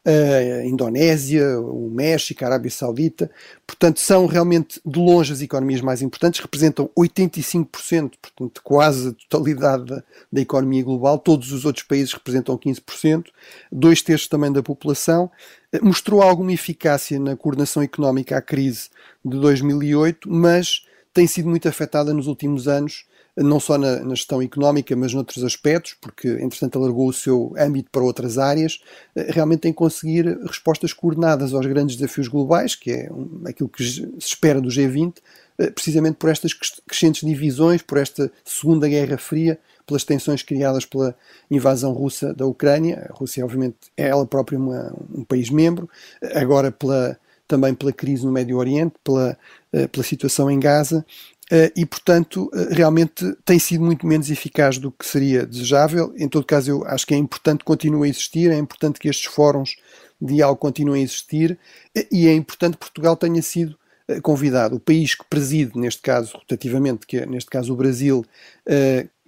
a 0.09 0.65
Indonésia, 0.65 1.61
o 1.61 1.91
México, 1.91 2.43
a 2.43 2.47
Arábia 2.47 2.71
Saudita. 2.71 3.31
Portanto, 3.67 4.01
são 4.01 4.27
realmente 4.27 4.81
de 4.85 4.99
longe 4.99 5.33
as 5.33 5.43
economias 5.43 5.83
mais 5.83 6.01
importantes, 6.01 6.41
representam 6.41 6.91
85%, 6.99 8.13
portanto, 8.21 8.61
quase 8.65 9.09
a 9.09 9.13
totalidade 9.13 9.85
da, 9.85 10.03
da 10.33 10.41
economia 10.41 10.83
global. 10.83 11.19
Todos 11.19 11.53
os 11.53 11.65
outros 11.65 11.85
países 11.85 12.13
representam 12.15 12.57
15%, 12.57 13.27
dois 13.71 14.01
terços 14.01 14.29
também 14.29 14.51
da 14.51 14.63
população. 14.63 15.31
Mostrou 15.83 16.23
alguma 16.23 16.53
eficácia 16.53 17.21
na 17.21 17.37
coordenação 17.37 17.83
económica 17.83 18.39
à 18.39 18.41
crise 18.41 18.89
de 19.23 19.39
2008, 19.39 20.31
mas 20.31 20.87
tem 21.13 21.27
sido 21.27 21.49
muito 21.49 21.69
afetada 21.69 22.15
nos 22.15 22.27
últimos 22.27 22.67
anos 22.67 23.05
não 23.43 23.61
só 23.61 23.79
na, 23.79 24.01
na, 24.01 24.15
gestão 24.15 24.43
económica, 24.43 24.95
mas 24.97 25.15
noutros 25.15 25.45
aspectos, 25.45 25.95
porque 26.01 26.29
entretanto 26.41 26.79
alargou 26.79 27.09
o 27.09 27.13
seu 27.13 27.55
âmbito 27.59 27.89
para 27.91 28.03
outras 28.03 28.39
áreas, 28.39 28.81
eh, 29.15 29.31
realmente 29.31 29.61
tem 29.61 29.73
que 29.73 29.79
conseguir 29.79 30.39
respostas 30.47 30.93
coordenadas 30.93 31.55
aos 31.55 31.67
grandes 31.67 31.97
desafios 31.97 32.29
globais, 32.29 32.75
que 32.75 32.91
é 32.91 33.11
aquilo 33.47 33.69
que 33.69 33.85
se 33.85 34.09
espera 34.19 34.61
do 34.61 34.69
G20, 34.69 35.15
eh, 35.59 35.71
precisamente 35.71 36.17
por 36.17 36.31
estas 36.31 36.53
crescentes 36.53 37.27
divisões, 37.27 37.81
por 37.83 37.99
esta 37.99 38.31
Segunda 38.45 38.89
Guerra 38.89 39.19
Fria, 39.19 39.59
pelas 39.87 40.05
tensões 40.05 40.43
criadas 40.43 40.85
pela 40.85 41.15
invasão 41.51 41.93
russa 41.93 42.35
da 42.35 42.45
Ucrânia. 42.45 43.07
A 43.09 43.13
Rússia, 43.13 43.45
obviamente, 43.45 43.77
é 43.97 44.09
ela 44.09 44.27
própria 44.27 44.59
uma, 44.59 44.93
um 45.15 45.25
país 45.25 45.49
membro, 45.49 45.89
agora 46.35 46.71
pela 46.71 47.19
também 47.49 47.75
pela 47.75 47.91
crise 47.91 48.27
no 48.27 48.31
Médio 48.31 48.59
Oriente, 48.59 48.95
pela, 49.03 49.37
eh, 49.73 49.87
pela 49.87 50.05
situação 50.05 50.51
em 50.51 50.61
Gaza 50.61 51.05
e, 51.75 51.87
portanto, 51.87 52.51
uh, 52.53 52.75
realmente 52.75 53.25
tem 53.45 53.59
sido 53.59 53.85
muito 53.85 54.07
menos 54.07 54.31
eficaz 54.31 54.79
do 54.79 54.93
que 54.93 55.07
seria 55.07 55.47
desejável. 55.47 56.13
Em 56.17 56.29
todo 56.29 56.45
caso, 56.45 56.71
eu 56.71 56.85
acho 56.87 57.07
que 57.07 57.15
é 57.15 57.17
importante 57.17 57.61
que 57.61 57.65
continue 57.65 58.07
a 58.07 58.11
existir, 58.11 58.51
é 58.51 58.59
importante 58.59 58.99
que 58.99 59.09
estes 59.09 59.33
fóruns 59.33 59.77
de 60.21 60.35
diálogo 60.35 60.61
continuem 60.61 61.03
a 61.03 61.05
existir 61.05 61.59
uh, 61.97 62.07
e 62.13 62.27
é 62.27 62.35
importante 62.35 62.75
que 62.75 62.81
Portugal 62.81 63.17
tenha 63.17 63.43
sido 63.43 63.77
convidado. 64.23 64.77
O 64.77 64.81
país 64.81 65.15
que 65.15 65.25
preside, 65.29 65.79
neste 65.79 66.01
caso, 66.01 66.33
rotativamente, 66.35 67.07
que 67.07 67.19
é, 67.19 67.27
neste 67.27 67.51
caso 67.51 67.75
o 67.75 67.77
Brasil, 67.77 68.25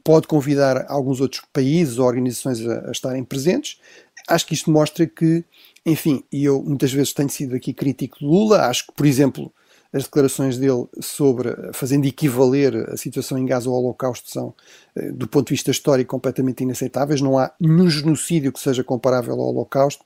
pode 0.03 0.27
convidar 0.27 0.87
alguns 0.89 1.21
outros 1.21 1.43
países 1.53 1.99
ou 1.99 2.07
organizações 2.07 2.67
a, 2.67 2.89
a 2.89 2.91
estarem 2.91 3.23
presentes. 3.23 3.79
Acho 4.27 4.47
que 4.47 4.55
isto 4.55 4.71
mostra 4.71 5.07
que, 5.07 5.45
enfim, 5.85 6.25
e 6.33 6.45
eu 6.45 6.62
muitas 6.62 6.93
vezes 6.93 7.12
tenho 7.12 7.29
sido 7.29 7.55
aqui 7.55 7.73
crítico 7.73 8.19
de 8.19 8.25
Lula, 8.25 8.67
acho 8.67 8.87
que, 8.87 8.93
por 8.95 9.07
exemplo, 9.07 9.53
as 9.92 10.04
declarações 10.04 10.56
dele 10.56 10.87
sobre, 11.00 11.50
fazendo 11.73 12.06
equivaler 12.06 12.90
a 12.90 12.97
situação 12.97 13.37
em 13.37 13.44
Gaza 13.44 13.68
ao 13.68 13.75
Holocausto, 13.75 14.30
são, 14.30 14.54
eh, 14.94 15.11
do 15.11 15.26
ponto 15.26 15.49
de 15.49 15.54
vista 15.54 15.70
histórico, 15.70 16.11
completamente 16.11 16.62
inaceitáveis. 16.62 17.20
Não 17.20 17.38
há 17.38 17.52
nenhum 17.61 17.90
genocídio 17.90 18.52
que 18.52 18.61
seja 18.61 18.85
comparável 18.85 19.35
ao 19.35 19.49
Holocausto. 19.49 20.04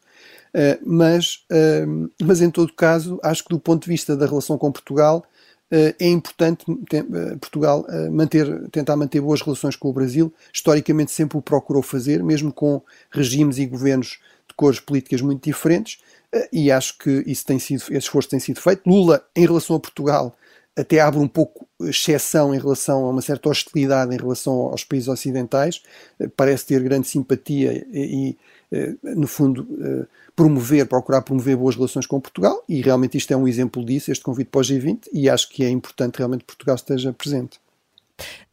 Eh, 0.54 0.78
mas, 0.82 1.44
eh, 1.50 1.84
mas, 2.22 2.40
em 2.40 2.50
todo 2.50 2.72
caso, 2.72 3.18
acho 3.22 3.44
que 3.44 3.50
do 3.50 3.60
ponto 3.60 3.84
de 3.84 3.90
vista 3.90 4.16
da 4.16 4.26
relação 4.26 4.56
com 4.56 4.72
Portugal, 4.72 5.24
é 5.98 6.08
importante 6.08 6.64
Portugal 7.40 7.84
manter, 8.12 8.68
tentar 8.68 8.94
manter 8.94 9.20
boas 9.20 9.40
relações 9.40 9.74
com 9.74 9.88
o 9.88 9.92
Brasil. 9.92 10.32
Historicamente 10.52 11.10
sempre 11.10 11.36
o 11.36 11.42
procurou 11.42 11.82
fazer, 11.82 12.22
mesmo 12.22 12.52
com 12.52 12.80
regimes 13.10 13.58
e 13.58 13.66
governos 13.66 14.20
de 14.46 14.54
cores 14.54 14.78
políticas 14.78 15.20
muito 15.20 15.42
diferentes 15.42 15.98
e 16.52 16.70
acho 16.70 16.98
que 16.98 17.22
isso 17.26 17.44
tem 17.44 17.58
sido, 17.58 17.82
esse 17.82 17.98
esforço 17.98 18.28
tem 18.28 18.40
sido 18.40 18.60
feito. 18.60 18.82
Lula, 18.86 19.24
em 19.34 19.46
relação 19.46 19.76
a 19.76 19.80
Portugal, 19.80 20.34
até 20.76 21.00
abre 21.00 21.20
um 21.20 21.28
pouco 21.28 21.66
exceção 21.82 22.54
em 22.54 22.58
relação 22.58 23.04
a 23.04 23.10
uma 23.10 23.22
certa 23.22 23.48
hostilidade 23.48 24.14
em 24.14 24.18
relação 24.18 24.52
aos 24.52 24.82
países 24.84 25.08
ocidentais, 25.08 25.82
parece 26.36 26.66
ter 26.66 26.82
grande 26.82 27.06
simpatia 27.06 27.86
e, 27.92 28.36
e 28.72 28.98
no 29.02 29.28
fundo, 29.28 29.66
promover, 30.34 30.86
procurar 30.86 31.22
promover 31.22 31.56
boas 31.56 31.76
relações 31.76 32.06
com 32.06 32.20
Portugal, 32.20 32.62
e 32.68 32.80
realmente 32.80 33.16
isto 33.16 33.32
é 33.32 33.36
um 33.36 33.46
exemplo 33.46 33.84
disso, 33.84 34.10
este 34.10 34.24
convite 34.24 34.50
para 34.50 34.60
o 34.60 34.64
G20, 34.64 35.08
e 35.12 35.28
acho 35.28 35.48
que 35.48 35.64
é 35.64 35.70
importante 35.70 36.16
realmente 36.16 36.40
que 36.40 36.46
Portugal 36.46 36.74
esteja 36.74 37.12
presente. 37.12 37.60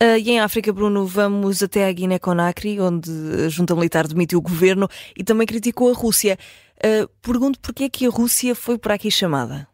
Uh, 0.02 0.18
e 0.18 0.32
em 0.32 0.40
África, 0.40 0.74
Bruno, 0.74 1.06
vamos 1.06 1.62
até 1.62 1.88
a 1.88 1.92
Guiné-Conakry, 1.92 2.80
onde 2.80 3.12
a 3.46 3.50
junta 3.50 3.76
militar 3.76 4.08
demitiu 4.08 4.40
o 4.40 4.42
governo 4.42 4.90
e 5.16 5.24
também 5.24 5.46
criticou 5.46 5.92
a 5.92 5.94
Rússia. 5.94 6.38
Uh, 6.78 7.08
pergunto 7.22 7.60
porquê 7.60 7.84
é 7.84 7.90
que 7.90 8.06
a 8.08 8.10
Rússia 8.10 8.56
foi 8.56 8.78
por 8.78 8.92
aqui 8.92 9.12
chamada? 9.12 9.68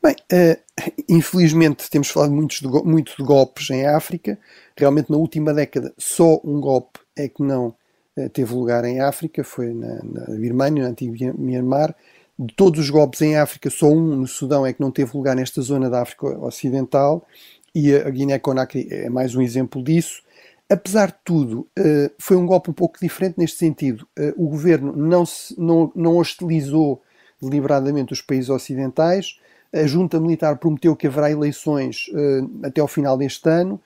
Bem, 0.00 0.14
uh, 0.32 1.02
infelizmente 1.08 1.90
temos 1.90 2.08
falado 2.08 2.32
muito 2.32 2.60
de, 2.60 2.68
muito 2.84 3.16
de 3.16 3.22
golpes 3.24 3.68
em 3.70 3.86
África. 3.86 4.38
Realmente, 4.76 5.10
na 5.10 5.16
última 5.16 5.52
década, 5.52 5.92
só 5.98 6.40
um 6.44 6.60
golpe 6.60 7.00
é 7.16 7.28
que 7.28 7.42
não 7.42 7.74
teve 8.32 8.54
lugar 8.54 8.84
em 8.86 9.00
África, 9.00 9.44
foi 9.44 9.74
na, 9.74 10.02
na 10.02 10.24
Birmânia, 10.36 10.84
na 10.84 10.90
antiga 10.90 11.34
Myanmar. 11.36 11.94
De 12.38 12.54
todos 12.54 12.80
os 12.80 12.90
golpes 12.90 13.20
em 13.22 13.36
África, 13.36 13.68
só 13.68 13.88
um 13.88 14.16
no 14.16 14.26
Sudão 14.26 14.64
é 14.64 14.72
que 14.72 14.80
não 14.80 14.90
teve 14.90 15.16
lugar 15.16 15.34
nesta 15.34 15.60
zona 15.60 15.90
da 15.90 16.02
África 16.02 16.26
Ocidental 16.38 17.26
e 17.76 17.94
a 17.94 18.08
Guiné-Conakry 18.08 18.88
é 18.90 19.10
mais 19.10 19.34
um 19.34 19.42
exemplo 19.42 19.82
disso. 19.82 20.22
Apesar 20.66 21.08
de 21.08 21.16
tudo, 21.22 21.68
eh, 21.78 22.10
foi 22.18 22.34
um 22.34 22.46
golpe 22.46 22.70
um 22.70 22.72
pouco 22.72 22.98
diferente 22.98 23.34
neste 23.36 23.58
sentido. 23.58 24.08
Eh, 24.18 24.32
o 24.34 24.48
governo 24.48 24.96
não, 24.96 25.26
se, 25.26 25.54
não, 25.60 25.92
não 25.94 26.16
hostilizou 26.16 27.02
deliberadamente 27.40 28.14
os 28.14 28.22
países 28.22 28.48
ocidentais. 28.48 29.38
A 29.74 29.86
junta 29.86 30.18
militar 30.18 30.56
prometeu 30.56 30.96
que 30.96 31.06
haverá 31.06 31.30
eleições 31.30 32.06
eh, 32.14 32.66
até 32.66 32.80
ao 32.80 32.88
final 32.88 33.18
deste 33.18 33.46
ano. 33.46 33.78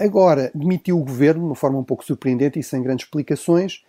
Agora 0.00 0.50
demitiu 0.54 0.96
o 0.98 1.04
governo 1.04 1.42
de 1.42 1.46
uma 1.48 1.54
forma 1.54 1.78
um 1.78 1.84
pouco 1.84 2.02
surpreendente 2.02 2.58
e 2.58 2.62
sem 2.62 2.80
grandes 2.82 3.04
explicações. 3.04 3.82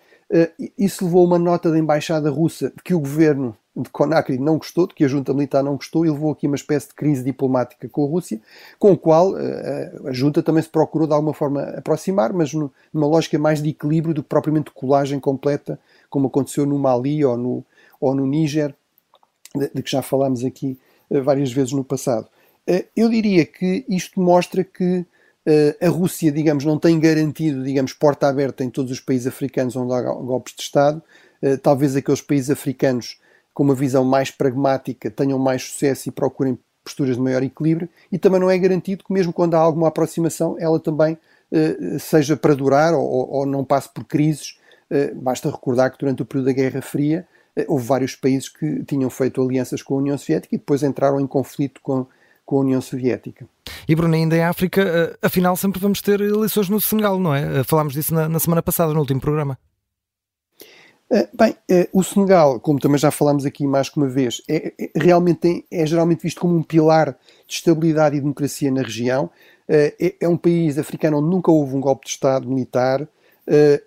Isso 0.78 1.06
levou 1.06 1.26
uma 1.26 1.40
nota 1.40 1.72
da 1.72 1.80
embaixada 1.80 2.30
russa 2.30 2.72
que 2.84 2.94
o 2.94 3.00
governo 3.00 3.58
de 3.76 3.90
Conakry 3.90 4.38
não 4.38 4.58
gostou, 4.58 4.88
de 4.88 4.94
que 4.94 5.04
a 5.04 5.08
junta 5.08 5.34
militar 5.34 5.64
não 5.64 5.76
gostou, 5.76 6.06
e 6.06 6.10
levou 6.10 6.32
aqui 6.32 6.48
uma 6.48 6.56
espécie 6.56 6.90
de 6.90 6.94
crise 6.94 7.24
diplomática 7.24 7.88
com 7.88 8.04
a 8.04 8.08
Rússia, 8.08 8.42
com 8.78 8.92
o 8.92 8.98
qual 8.98 9.32
uh, 9.32 10.08
a 10.08 10.12
junta 10.12 10.44
também 10.44 10.62
se 10.62 10.70
procurou 10.70 11.08
de 11.08 11.14
alguma 11.14 11.34
forma 11.34 11.64
aproximar, 11.64 12.34
mas 12.34 12.54
numa 12.54 13.08
lógica 13.08 13.40
mais 13.40 13.62
de 13.62 13.70
equilíbrio 13.70 14.14
do 14.14 14.22
que 14.22 14.30
propriamente 14.30 14.72
colagem 14.72 15.20
completa, 15.20 15.80
como 16.10 16.28
aconteceu 16.28 16.66
no 16.66 16.78
Mali 16.78 17.24
ou 17.24 17.38
no, 17.38 17.66
ou 18.00 18.14
no 18.14 18.26
Níger, 18.26 18.76
de, 19.56 19.82
que 19.82 19.90
já 19.90 20.02
falámos 20.02 20.44
aqui 20.44 20.78
várias 21.24 21.52
vezes 21.52 21.72
no 21.72 21.84
passado. 21.84 22.28
Eu 22.96 23.10
diria 23.10 23.46
que 23.46 23.84
isto 23.90 24.22
mostra 24.22 24.64
que 24.64 25.04
a 25.82 25.90
Rússia, 25.90 26.32
digamos, 26.32 26.66
não 26.66 26.78
tem 26.78 27.00
garantido, 27.00 27.64
digamos, 27.64 27.94
porta 27.94 28.28
aberta 28.28 28.64
em 28.64 28.70
todos 28.70 28.92
os 28.92 29.00
países 29.00 29.28
africanos 29.28 29.76
onde 29.76 29.94
há 29.94 30.02
golpes 30.02 30.54
de 30.56 30.62
Estado. 30.62 31.02
Talvez 31.62 31.96
aqueles 31.96 32.22
países 32.22 32.50
africanos 32.50 33.20
com 33.54 33.64
uma 33.64 33.76
visão 33.76 34.06
mais 34.06 34.32
pragmática 34.32 35.10
tenham 35.10 35.40
mais 35.40 35.64
sucesso 35.64 36.08
e 36.08 36.12
procurem 36.12 36.58
posturas 36.84 37.16
de 37.16 37.22
maior 37.22 37.44
equilíbrio, 37.44 37.90
e 38.12 38.18
também 38.18 38.40
não 38.40 38.50
é 38.50 38.58
garantido 38.58 39.04
que, 39.04 39.14
mesmo 39.14 39.32
quando 39.32 39.54
há 39.56 39.60
alguma 39.60 39.90
aproximação, 39.90 40.56
ela 40.60 40.80
também 40.80 41.18
uh, 41.52 42.00
seja 42.00 42.36
para 42.36 42.56
durar 42.56 42.94
ou, 42.94 43.04
ou, 43.04 43.46
não 43.46 43.64
passe 43.64 43.90
por 43.94 44.04
crises. 44.06 44.58
Basta 45.18 45.52
recordar 45.52 45.92
que 45.92 46.00
durante 46.00 46.24
o 46.24 46.26
período 46.26 46.48
da 46.48 46.52
Guerra 46.52 46.82
Fria 46.82 47.28
houve 47.68 47.86
vários 47.86 48.16
países 48.16 48.50
que 48.50 48.84
tinham 48.86 49.10
feito 49.10 49.40
alianças 49.40 49.84
com 49.84 49.94
a 49.94 49.98
União 49.98 50.18
Soviética 50.18 50.56
e 50.56 50.58
depois 50.58 50.82
entraram 50.82 51.20
em 51.20 51.28
conflito 51.28 51.80
com, 51.84 52.08
com 52.50 52.58
a 52.58 52.62
União 52.62 52.82
Soviética. 52.82 53.46
E 53.88 53.96
Bruno, 53.96 54.16
ainda 54.16 54.36
em 54.36 54.42
África, 54.42 55.16
afinal 55.22 55.56
sempre 55.56 55.80
vamos 55.80 56.02
ter 56.02 56.20
eleições 56.20 56.68
no 56.68 56.82
Senegal, 56.82 57.20
não 57.20 57.36
é? 57.36 57.64
Falámos 57.64 57.94
disso 57.94 58.12
na, 58.12 58.28
na 58.28 58.40
semana 58.40 58.64
passada, 58.64 58.92
no 58.92 59.00
último 59.00 59.22
programa. 59.22 59.56
Eh, 61.12 61.28
bem, 61.32 61.56
eh, 61.70 61.88
o 61.94 62.04
Senegal, 62.04 62.60
como 62.60 62.80
também 62.80 62.98
já 62.98 63.12
falámos 63.12 63.46
aqui 63.46 63.68
mais 63.68 63.88
que 63.88 63.98
uma 63.98 64.10
vez, 64.10 64.42
é, 64.50 64.74
é 64.80 64.90
realmente 64.96 65.64
é, 65.72 65.84
é, 65.84 65.86
geralmente 65.86 66.24
visto 66.24 66.42
como 66.42 66.56
um 66.56 66.64
pilar 66.64 67.18
de 67.48 67.54
estabilidade 67.54 68.18
e 68.18 68.20
democracia 68.20 68.72
na 68.72 68.82
região. 68.82 69.30
Eh, 69.68 69.94
é, 70.00 70.16
é, 70.22 70.28
um 70.28 70.38
país 70.38 70.80
africano 70.80 71.20
onde 71.20 71.30
nunca 71.30 71.52
houve 71.52 71.76
um 71.76 71.80
golpe 71.80 72.06
de 72.06 72.14
Estado 72.14 72.50
militar. 72.50 73.08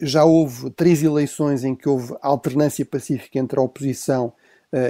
já 0.00 0.25
houve 0.25 0.71
três 0.71 1.02
eleições 1.02 1.64
em 1.64 1.75
que 1.75 1.88
houve 1.88 2.14
alternância 2.21 2.85
pacífica 2.85 3.38
entre 3.38 3.59
a 3.59 3.62
oposição 3.62 4.33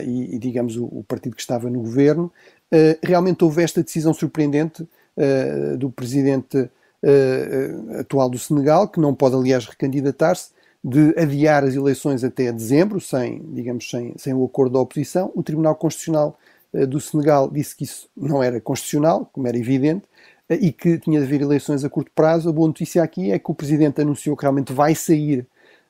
e, 0.06 0.34
e, 0.34 0.38
digamos, 0.38 0.76
o, 0.76 0.84
o, 0.86 1.04
partido 1.04 1.36
que 1.36 1.42
estava 1.42 1.68
no 1.68 1.80
governo. 1.80 2.32
Realmente 3.02 3.44
houve 3.44 3.62
esta 3.62 3.82
decisão 3.82 4.14
surpreendente 4.14 4.88
do 5.78 5.90
presidente 5.90 6.70
atual 7.98 8.30
do 8.30 8.38
Senegal, 8.38 8.88
que 8.88 9.00
não 9.00 9.14
pode, 9.14 9.36
aliás, 9.36 9.66
recandidatar-se, 9.66 10.50
de 10.82 11.14
adiar 11.16 11.64
as 11.64 11.74
eleições 11.74 12.24
até 12.24 12.50
dezembro, 12.50 13.00
sem, 13.00 13.42
digamos, 13.52 13.88
sem, 13.88 14.14
sem 14.16 14.34
o 14.34 14.44
acordo 14.44 14.72
da 14.72 14.80
oposição. 14.80 15.30
O 15.34 15.42
Tribunal 15.42 15.76
Constitucional 15.76 16.38
do 16.88 16.98
Senegal 17.00 17.50
disse 17.50 17.76
que 17.76 17.84
isso 17.84 18.08
não 18.16 18.42
era 18.42 18.60
constitucional, 18.60 19.28
como 19.32 19.46
era 19.46 19.58
evidente, 19.58 20.06
e 20.50 20.72
que 20.72 20.98
tinha 20.98 21.20
de 21.20 21.26
haver 21.26 21.40
eleições 21.42 21.84
a 21.84 21.88
curto 21.88 22.10
prazo. 22.14 22.48
A 22.48 22.52
boa 22.52 22.66
notícia 22.66 23.02
aqui 23.02 23.30
é 23.30 23.38
que 23.38 23.50
o 23.50 23.54
Presidente 23.54 24.00
anunciou 24.00 24.36
que 24.36 24.42
realmente 24.42 24.72
vai 24.72 24.94
sair 24.94 25.46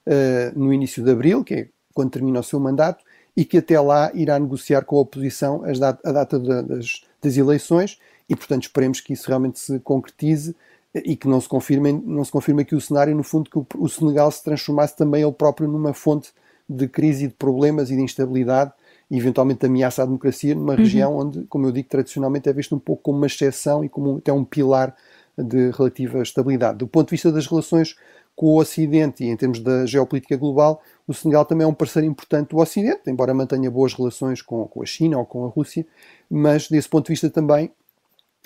uh, 0.07 0.59
no 0.59 0.73
início 0.73 1.03
de 1.03 1.11
abril, 1.11 1.43
que 1.43 1.55
é 1.55 1.69
quando 1.95 2.11
termina 2.11 2.41
o 2.41 2.43
seu 2.43 2.61
mandato, 2.61 3.05
e 3.37 3.45
que 3.45 3.59
até 3.59 3.81
lá 3.81 4.11
irá 4.15 4.39
negociar 4.39 4.83
com 4.83 4.97
a 4.97 5.01
oposição 5.01 5.62
dat 5.79 5.99
a 6.05 6.12
data 6.12 6.39
das, 6.39 7.03
das 7.21 7.37
eleições, 7.37 7.99
e 8.29 8.37
portanto 8.37 8.65
esperemos 8.65 9.01
que 9.01 9.12
isso 9.12 9.29
realmente 9.29 9.59
se 9.59 9.79
concretize 9.81 10.55
e 10.95 11.17
que 11.17 11.27
não 11.27 11.41
se 11.41 11.49
confirme, 11.49 11.93
não 11.93 12.25
se 12.25 12.31
confirme 12.31 12.62
aqui 12.62 12.75
o 12.75 12.81
cenário, 12.81 13.15
no 13.15 13.23
fundo, 13.23 13.51
que 13.51 13.59
o, 13.59 13.67
o 13.79 13.89
Senegal 13.89 14.31
se 14.31 14.45
transformasse 14.45 14.97
também 14.97 15.23
ele 15.23 15.33
próprio 15.33 15.67
numa 15.67 15.95
fonte 15.95 16.31
de 16.69 16.87
crise 16.87 17.25
e 17.25 17.29
de 17.29 17.35
problemas 17.35 17.91
e 17.91 17.97
de 17.97 18.03
instabilidade 18.03 18.73
e 19.11 19.17
eventualmente 19.17 19.65
ameaça 19.67 20.03
à 20.03 20.07
democracia 20.07 20.55
numa 20.55 20.73
uhum. 20.73 20.79
região 20.79 21.17
onde, 21.17 21.45
como 21.45 21.67
eu 21.67 21.73
digo, 21.73 21.89
tradicionalmente 21.89 22.49
é 22.49 22.53
visto 22.53 22.75
um 22.75 22.79
pouco 22.79 23.03
como 23.03 23.19
uma 23.19 23.27
exceção 23.27 23.85
e 23.85 23.89
como 23.89 24.19
até 24.19 24.33
um 24.33 24.45
pilar 24.45 24.95
de 25.37 25.71
relativa 25.71 26.23
estabilidade. 26.23 26.79
Do 26.79 26.87
ponto 26.87 27.09
de 27.09 27.12
vista 27.12 27.33
das 27.33 27.47
relações 27.47 27.97
com 28.42 28.49
o 28.49 28.61
Ocidente 28.61 29.22
e 29.22 29.28
em 29.28 29.37
termos 29.37 29.61
da 29.61 29.87
geopolítica 29.87 30.37
global, 30.37 30.82
o 31.06 31.14
Senegal 31.14 31.44
também 31.44 31.64
é 31.64 31.68
um 31.68 31.72
parceiro 31.72 32.08
importante 32.08 32.49
do 32.49 32.58
Ocidente, 32.58 33.02
embora 33.06 33.32
mantenha 33.32 33.70
boas 33.70 33.94
relações 33.94 34.42
com, 34.42 34.66
com 34.66 34.82
a 34.82 34.84
China 34.84 35.16
ou 35.16 35.25
com 35.25 35.46
a 35.46 35.49
Rússia, 35.49 35.87
mas 36.28 36.68
desse 36.68 36.88
ponto 36.88 37.06
de 37.06 37.12
vista 37.12 37.30
também 37.30 37.70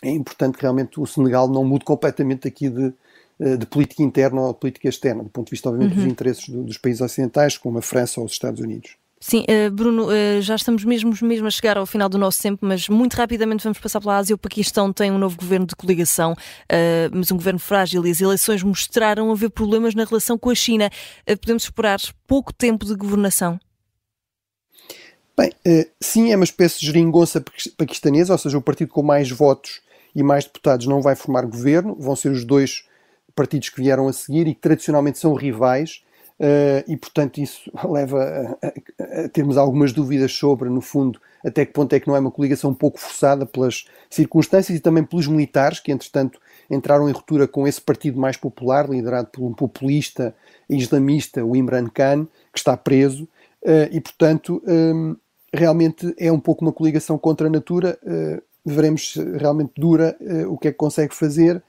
é 0.05 0.11
importante 0.11 0.59
que 0.59 0.61
realmente 0.61 1.01
o 1.01 1.07
Senegal 1.07 1.49
não 1.49 1.65
mude 1.65 1.87
completamente 1.87 2.47
aqui 2.47 2.69
de, 2.69 2.93
eh, 3.41 3.57
de 3.57 3.65
política 3.65 4.03
interna 4.03 4.39
ou 4.43 4.53
de 4.53 4.61
política 4.61 4.87
externa, 4.87 5.23
do 5.23 5.31
ponto 5.31 5.47
de 5.47 5.53
vista, 5.53 5.71
obviamente, 5.71 5.97
uhum. 5.97 6.05
dos 6.05 6.13
interesses 6.13 6.47
do, 6.47 6.63
dos 6.63 6.77
países 6.77 7.01
ocidentais, 7.01 7.57
como 7.57 7.79
a 7.79 7.83
França 7.83 8.21
ou 8.21 8.27
os 8.27 8.33
Estados 8.33 8.61
Unidos. 8.61 8.99
Sim, 9.19 9.45
uh, 9.49 9.71
Bruno, 9.71 10.09
uh, 10.09 10.43
já 10.43 10.55
estamos 10.55 10.85
mesmo, 10.85 11.13
mesmo 11.23 11.47
a 11.47 11.51
chegar 11.51 11.79
ao 11.79 11.87
final 11.87 12.09
do 12.09 12.19
nosso 12.19 12.41
tempo, 12.43 12.65
mas 12.67 12.89
muito 12.89 13.15
rapidamente 13.15 13.65
vamos 13.65 13.79
passar 13.79 14.01
pela 14.01 14.19
Ásia. 14.19 14.35
O 14.35 14.39
Paquistão 14.39 14.93
tem 14.93 15.11
um 15.11 15.19
novo 15.19 15.37
governo 15.37 15.67
de 15.67 15.75
coligação, 15.75 16.33
uh, 16.33 17.11
mas 17.11 17.33
um 17.33 17.37
governo 17.37 17.59
frágil 17.59 18.07
e 18.07 18.11
as 18.11 18.21
eleições 18.21 18.63
mostraram 18.63 19.33
haver 19.33 19.51
problemas 19.51 19.95
na 19.95 20.05
relação 20.05 20.37
com 20.37 20.51
a 20.51 20.55
China. 20.55 20.91
podemos 21.41 21.65
esperar 21.65 21.99
pouco 22.27 22.53
tempo 22.53 22.85
de 22.85 22.95
governação? 22.95 23.59
Bem, 25.37 25.53
sim, 26.01 26.33
é 26.33 26.37
uma 26.37 26.45
espécie 26.45 26.81
de 26.81 26.87
geringonça 26.87 27.45
paquistanesa, 27.77 28.33
ou 28.33 28.39
seja, 28.39 28.57
o 28.57 28.63
partido 28.63 28.91
com 28.91 29.03
mais 29.03 29.31
votos 29.31 29.83
e 30.15 30.23
mais 30.23 30.45
deputados 30.45 30.87
não 30.87 31.03
vai 31.03 31.15
formar 31.15 31.45
governo, 31.45 31.95
vão 31.99 32.17
ser 32.17 32.31
os 32.31 32.43
dois 32.43 32.85
partidos 33.35 33.69
que 33.69 33.83
vieram 33.83 34.09
a 34.09 34.13
seguir 34.15 34.47
e 34.47 34.55
que 34.55 34.61
tradicionalmente 34.63 35.19
são 35.19 35.35
rivais, 35.35 36.03
uh, 36.41 36.85
e 36.87 36.97
portanto 36.97 37.39
isso 37.39 37.71
leva 37.89 38.23
a, 38.63 38.67
a, 38.67 39.25
a, 39.25 39.29
termos 39.29 39.57
algumas 39.57 39.93
dúvidas 39.93 40.33
sobre, 40.33 40.69
no 40.69 40.81
fundo, 40.81 41.21
até 41.45 41.65
que 41.65 41.73
ponto 41.73 41.93
é 41.93 42.01
que 42.01 42.09
não 42.09 42.17
é 42.17 42.19
uma 42.19 42.31
coligação 42.31 42.71
um 42.71 42.75
pouco 42.75 42.99
forçada 42.99 43.47
pelas 43.47 43.87
circunstâncias 44.11 44.79
e 44.79 44.81
também 44.81 45.05
pelos 45.05 45.27
militares, 45.27 45.81
que 45.81 45.93
entretanto 45.93 46.41
entraram 46.71 47.09
em 47.09 47.13
ruptura 47.13 47.47
com 47.47 47.67
esse 47.67 47.81
partido 47.81 48.19
mais 48.19 48.37
popular, 48.37 48.89
liderado 48.89 49.29
por 49.29 49.45
um 49.45 49.55
populista 49.55 50.35
islamista, 50.69 51.45
o 51.45 51.55
Imran 51.55 51.89
Khan, 51.89 52.27
que 52.53 52.59
está 52.59 52.77
preso, 52.77 53.25
uh, 53.65 53.89
e 53.91 54.01
portanto. 54.01 54.63
Um, 54.67 55.17
realmente 55.55 56.15
é 56.19 56.31
um 56.31 56.39
pouco 56.39 56.63
uma 56.63 56.73
coligação 56.73 57.17
contra 57.17 57.47
a 57.47 57.51
natura. 57.51 57.99
Uh, 58.03 58.43
veremos 58.63 59.13
se 59.13 59.23
realmente 59.39 59.73
dura 59.77 60.17
o 60.51 60.59
que 60.59 60.69
é 60.69 60.73
que 60.73 60.77
consegue 60.77 61.15
fazer. 61.15 61.63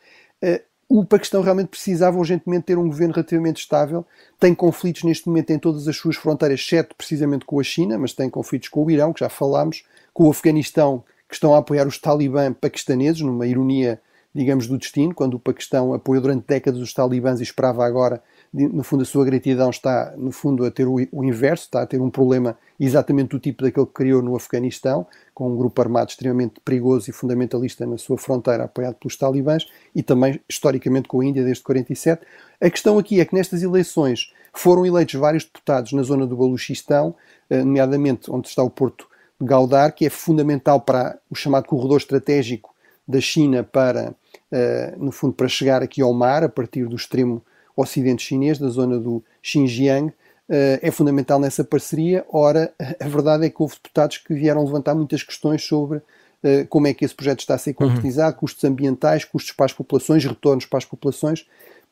O 0.89 1.03
Paquistão 1.03 1.41
realmente 1.41 1.67
precisava 1.67 2.17
urgentemente 2.17 2.67
ter 2.67 2.77
um 2.77 2.87
governo 2.87 3.13
relativamente 3.13 3.59
estável. 3.59 4.05
Tem 4.39 4.55
conflitos 4.55 5.03
neste 5.03 5.27
momento 5.27 5.49
em 5.49 5.59
todas 5.59 5.85
as 5.85 5.97
suas 5.97 6.15
fronteiras, 6.15 6.61
exceto 6.61 6.95
precisamente 6.95 7.43
com 7.43 7.59
a 7.59 7.63
China, 7.63 7.97
mas 7.97 8.13
tem 8.13 8.29
conflitos 8.29 8.69
com 8.69 8.85
o 8.85 8.89
Irão, 8.89 9.11
que 9.11 9.19
já 9.19 9.27
falámos, 9.27 9.83
com 10.13 10.23
o 10.23 10.31
Afeganistão, 10.31 11.03
que 11.27 11.35
estão 11.35 11.53
a 11.53 11.57
apoiar 11.57 11.85
os 11.85 11.97
talibã 11.97 12.53
paquistaneses, 12.53 13.21
numa 13.21 13.45
ironia, 13.45 14.01
digamos, 14.33 14.65
do 14.65 14.77
destino, 14.77 15.13
quando 15.13 15.33
o 15.33 15.39
Paquistão 15.39 15.93
apoiou 15.93 16.21
durante 16.21 16.47
décadas 16.47 16.79
os 16.79 16.93
talibãs 16.93 17.41
e 17.41 17.43
esperava 17.43 17.85
agora 17.85 18.23
no 18.53 18.83
fundo, 18.83 19.03
a 19.03 19.05
sua 19.05 19.25
gratidão 19.25 19.69
está, 19.69 20.13
no 20.17 20.31
fundo, 20.31 20.65
a 20.65 20.71
ter 20.71 20.87
o, 20.87 20.95
o, 21.11 21.23
inverso, 21.23 21.65
está 21.65 21.81
a 21.81 21.85
ter 21.85 22.01
um 22.01 22.09
problema 22.09 22.57
exatamente 22.79 23.29
do 23.29 23.39
tipo 23.39 23.63
daquele 23.63 23.85
que 23.85 23.93
criou 23.93 24.21
no 24.21 24.35
Afeganistão, 24.35 25.05
com 25.33 25.51
um 25.51 25.57
grupo 25.57 25.81
armado 25.81 26.09
extremamente 26.09 26.59
perigoso 26.63 27.09
e 27.09 27.13
fundamentalista 27.13 27.85
na 27.85 27.97
sua 27.97 28.17
fronteira, 28.17 28.63
apoiado 28.63 28.95
pelos 28.95 29.17
talibãs, 29.17 29.67
e 29.93 30.01
também, 30.01 30.39
historicamente, 30.47 31.07
com 31.07 31.21
a 31.21 31.25
Índia 31.25 31.43
desde 31.43 31.63
47. 31.63 32.25
A 32.59 32.69
questão 32.69 32.97
aqui 32.97 33.19
é 33.19 33.25
que 33.25 33.35
nestas 33.35 33.61
eleições 33.61 34.33
foram 34.53 34.85
eleitos 34.85 35.15
vários 35.19 35.43
deputados 35.43 35.91
na 35.93 36.01
zona 36.01 36.25
do 36.25 36.35
Baluchistão, 36.35 37.15
eh, 37.49 37.63
nomeadamente 37.63 38.31
onde 38.31 38.47
está 38.47 38.63
o 38.63 38.69
porto 38.69 39.07
de 39.39 39.45
Gaudar, 39.45 39.93
que 39.93 40.05
é 40.05 40.09
fundamental 40.09 40.81
para 40.81 41.19
o 41.29 41.35
chamado 41.35 41.65
corredor 41.65 41.97
estratégico 41.97 42.73
da 43.07 43.21
China 43.21 43.63
para, 43.63 44.15
eh, 44.51 44.95
no 44.97 45.11
fundo, 45.11 45.33
para 45.33 45.47
chegar 45.47 45.83
aqui 45.83 46.01
ao 46.01 46.11
mar, 46.13 46.43
a 46.43 46.49
partir 46.49 46.87
do 46.87 46.95
extremo 46.95 47.43
ocidente 47.77 48.23
chinês, 48.23 48.57
da 48.57 48.67
zona 48.67 48.99
do 48.99 49.23
Xinjiang, 49.41 50.11
eh, 50.49 50.79
é 50.81 50.91
fundamental 50.91 51.39
nessa 51.39 51.63
parceria. 51.63 52.25
Ora, 52.29 52.73
a 52.99 53.07
verdade 53.07 53.45
é 53.45 53.49
que 53.49 53.61
houve 53.61 53.75
deputados 53.75 54.17
que 54.17 54.33
vieram 54.33 54.63
levantar 54.63 54.95
muitas 54.95 55.23
questões 55.23 55.63
sobre 55.63 56.01
eh, 56.43 56.65
como 56.69 56.87
é 56.87 56.93
que 56.93 57.05
esse 57.05 57.15
projeto 57.15 57.39
está 57.39 57.55
a 57.55 57.57
ser 57.57 57.71
uhum. 57.71 57.89
concretizado, 57.89 58.33
uhum. 58.33 58.39
custos 58.39 58.63
ambientais, 58.63 59.23
custos 59.23 59.53
para 59.53 59.67
as 59.67 59.73
populações, 59.73 60.25
retornos 60.25 60.65
para 60.65 60.79
as 60.79 60.85
populações. 60.85 61.45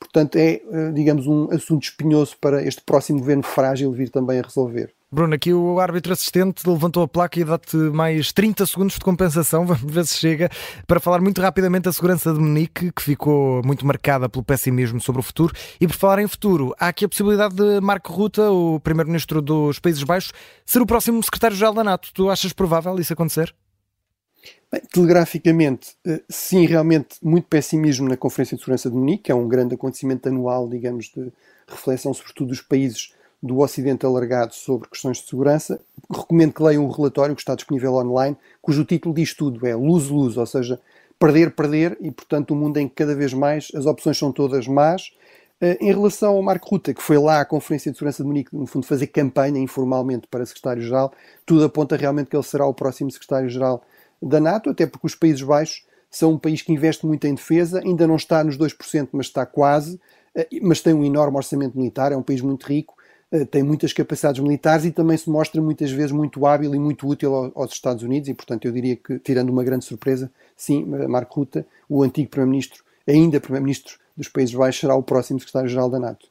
Portanto, 0.05 0.35
é, 0.37 0.61
eh, 0.71 0.91
digamos, 0.93 1.27
um 1.27 1.51
assunto 1.51 1.83
espinhoso 1.83 2.35
para 2.39 2.63
este 2.63 2.81
próximo 2.81 3.19
governo 3.19 3.43
frágil 3.43 3.91
vir 3.91 4.09
também 4.09 4.39
a 4.39 4.41
resolver. 4.41 4.93
Bruno, 5.11 5.33
aqui 5.33 5.53
o 5.53 5.79
árbitro 5.79 6.11
assistente 6.11 6.67
levantou 6.67 7.01
a 7.03 7.07
placa 7.07 7.39
e 7.39 7.43
dá-te 7.45 7.77
mais 7.77 8.33
30 8.33 8.65
segundos 8.65 8.95
de 8.95 8.99
compensação, 8.99 9.63
vamos 9.65 9.93
ver 9.93 10.05
se 10.05 10.17
chega, 10.17 10.49
para 10.85 10.99
falar 10.99 11.21
muito 11.21 11.41
rapidamente 11.41 11.83
da 11.83 11.93
segurança 11.93 12.33
de 12.33 12.39
Munique, 12.39 12.91
que 12.91 13.01
ficou 13.01 13.61
muito 13.63 13.85
marcada 13.85 14.27
pelo 14.27 14.43
pessimismo 14.43 14.99
sobre 14.99 15.21
o 15.21 15.23
futuro. 15.23 15.53
E 15.79 15.87
por 15.87 15.95
falar 15.95 16.19
em 16.19 16.27
futuro, 16.27 16.75
há 16.79 16.89
aqui 16.89 17.05
a 17.05 17.09
possibilidade 17.09 17.55
de 17.55 17.79
Marco 17.79 18.11
Ruta, 18.11 18.51
o 18.51 18.79
primeiro-ministro 18.79 19.41
dos 19.41 19.79
Países 19.79 20.03
Baixos, 20.03 20.33
ser 20.65 20.81
o 20.81 20.85
próximo 20.85 21.23
secretário-geral 21.23 21.73
da 21.73 21.83
NATO. 21.83 22.09
Tu 22.13 22.29
achas 22.29 22.51
provável 22.51 22.99
isso 22.99 23.13
acontecer? 23.13 23.55
Bem, 24.71 24.81
telegraficamente, 24.91 25.95
eh, 26.05 26.21
sim, 26.29 26.65
realmente 26.65 27.17
muito 27.21 27.47
pessimismo 27.47 28.07
na 28.07 28.17
Conferência 28.17 28.55
de 28.55 28.61
Segurança 28.61 28.89
de 28.89 28.95
Munique, 28.95 29.23
que 29.23 29.31
é 29.31 29.35
um 29.35 29.47
grande 29.47 29.75
acontecimento 29.75 30.27
anual, 30.27 30.67
digamos, 30.67 31.11
de 31.15 31.31
reflexão, 31.67 32.13
sobretudo 32.13 32.49
dos 32.49 32.61
países 32.61 33.13
do 33.41 33.59
Ocidente 33.59 34.05
alargado 34.05 34.53
sobre 34.53 34.89
questões 34.89 35.17
de 35.17 35.27
segurança. 35.27 35.79
Recomendo 36.11 36.53
que 36.53 36.63
leiam 36.63 36.85
o 36.85 36.91
relatório 36.91 37.35
que 37.35 37.41
está 37.41 37.55
disponível 37.55 37.93
online, 37.93 38.35
cujo 38.61 38.83
título 38.83 39.13
diz 39.13 39.33
tudo: 39.33 39.65
é 39.65 39.75
luz-luz, 39.75 40.37
ou 40.37 40.45
seja, 40.45 40.79
perder, 41.19 41.51
perder, 41.51 41.97
e 42.01 42.11
portanto 42.11 42.53
um 42.53 42.57
mundo 42.57 42.77
em 42.77 42.87
que 42.87 42.95
cada 42.95 43.15
vez 43.15 43.33
mais 43.33 43.67
as 43.75 43.85
opções 43.85 44.17
são 44.17 44.31
todas 44.31 44.67
más. 44.67 45.11
Eh, 45.61 45.77
em 45.79 45.87
relação 45.87 46.33
ao 46.33 46.41
Marco 46.41 46.69
Ruta, 46.69 46.93
que 46.93 47.01
foi 47.01 47.17
lá 47.17 47.39
à 47.39 47.45
Conferência 47.45 47.91
de 47.91 47.97
Segurança 47.97 48.23
de 48.23 48.27
Munique, 48.27 48.55
no 48.55 48.65
fundo, 48.65 48.85
fazer 48.85 49.07
campanha 49.07 49.59
informalmente 49.59 50.27
para 50.27 50.45
secretário-geral, 50.45 51.13
tudo 51.45 51.63
aponta 51.63 51.95
realmente 51.95 52.29
que 52.29 52.35
ele 52.35 52.43
será 52.43 52.65
o 52.65 52.73
próximo 52.73 53.09
secretário-geral 53.09 53.81
da 54.27 54.39
NATO, 54.39 54.69
até 54.69 54.85
porque 54.85 55.07
os 55.07 55.15
Países 55.15 55.41
Baixos 55.41 55.85
são 56.09 56.33
um 56.33 56.37
país 56.37 56.61
que 56.61 56.71
investe 56.71 57.05
muito 57.05 57.25
em 57.27 57.35
defesa, 57.35 57.81
ainda 57.83 58.07
não 58.07 58.15
está 58.15 58.43
nos 58.43 58.57
2%, 58.57 59.09
mas 59.11 59.27
está 59.27 59.45
quase, 59.45 59.99
eh, 60.33 60.47
mas 60.61 60.81
tem 60.81 60.93
um 60.93 61.03
enorme 61.03 61.37
orçamento 61.37 61.77
militar, 61.77 62.11
é 62.11 62.17
um 62.17 62.23
país 62.23 62.41
muito 62.41 62.65
rico 62.65 62.95
tem 63.43 63.63
muitas 63.63 63.91
capacidades 63.91 64.39
militares 64.39 64.85
e 64.85 64.91
também 64.91 65.17
se 65.17 65.29
mostra 65.29 65.61
muitas 65.61 65.91
vezes 65.91 66.11
muito 66.11 66.45
hábil 66.45 66.73
e 66.75 66.79
muito 66.79 67.07
útil 67.07 67.51
aos 67.55 67.73
Estados 67.73 68.03
Unidos 68.03 68.29
e, 68.29 68.33
portanto, 68.33 68.65
eu 68.65 68.71
diria 68.71 68.95
que, 68.95 69.17
tirando 69.19 69.49
uma 69.49 69.63
grande 69.63 69.83
surpresa, 69.83 70.31
sim, 70.55 70.85
Marco 70.85 71.39
Rutte, 71.39 71.65
o 71.89 72.03
antigo 72.03 72.29
Primeiro-Ministro, 72.29 72.83
ainda 73.07 73.41
Primeiro-Ministro 73.41 73.97
dos 74.15 74.29
Países 74.29 74.53
Baixos, 74.53 74.79
será 74.79 74.95
o 74.95 75.03
próximo 75.03 75.39
Secretário-Geral 75.39 75.89
da 75.89 75.99
NATO. 75.99 76.27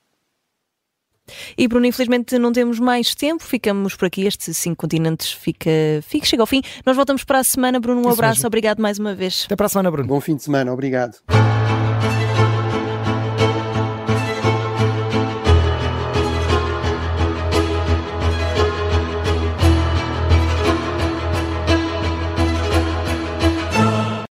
E 1.56 1.66
Bruno, 1.66 1.86
infelizmente 1.86 2.38
não 2.38 2.52
temos 2.52 2.78
mais 2.78 3.14
tempo, 3.14 3.42
ficamos 3.42 3.94
por 3.94 4.06
aqui, 4.06 4.26
este 4.26 4.52
cinco 4.52 4.76
continentes 4.76 5.32
fica, 5.32 5.70
fica 6.02 6.26
chega 6.26 6.42
ao 6.42 6.46
fim. 6.46 6.60
Nós 6.84 6.96
voltamos 6.96 7.24
para 7.24 7.38
a 7.38 7.44
semana, 7.44 7.80
Bruno, 7.80 7.98
um 8.00 8.02
Isso 8.02 8.12
abraço, 8.12 8.38
mesmo. 8.38 8.46
obrigado 8.48 8.80
mais 8.80 8.98
uma 8.98 9.14
vez. 9.14 9.44
Até 9.46 9.56
para 9.56 9.66
a 9.66 9.68
semana, 9.68 9.90
Bruno. 9.90 10.08
Bom 10.08 10.20
fim 10.20 10.36
de 10.36 10.42
semana, 10.42 10.72
obrigado. 10.72 11.16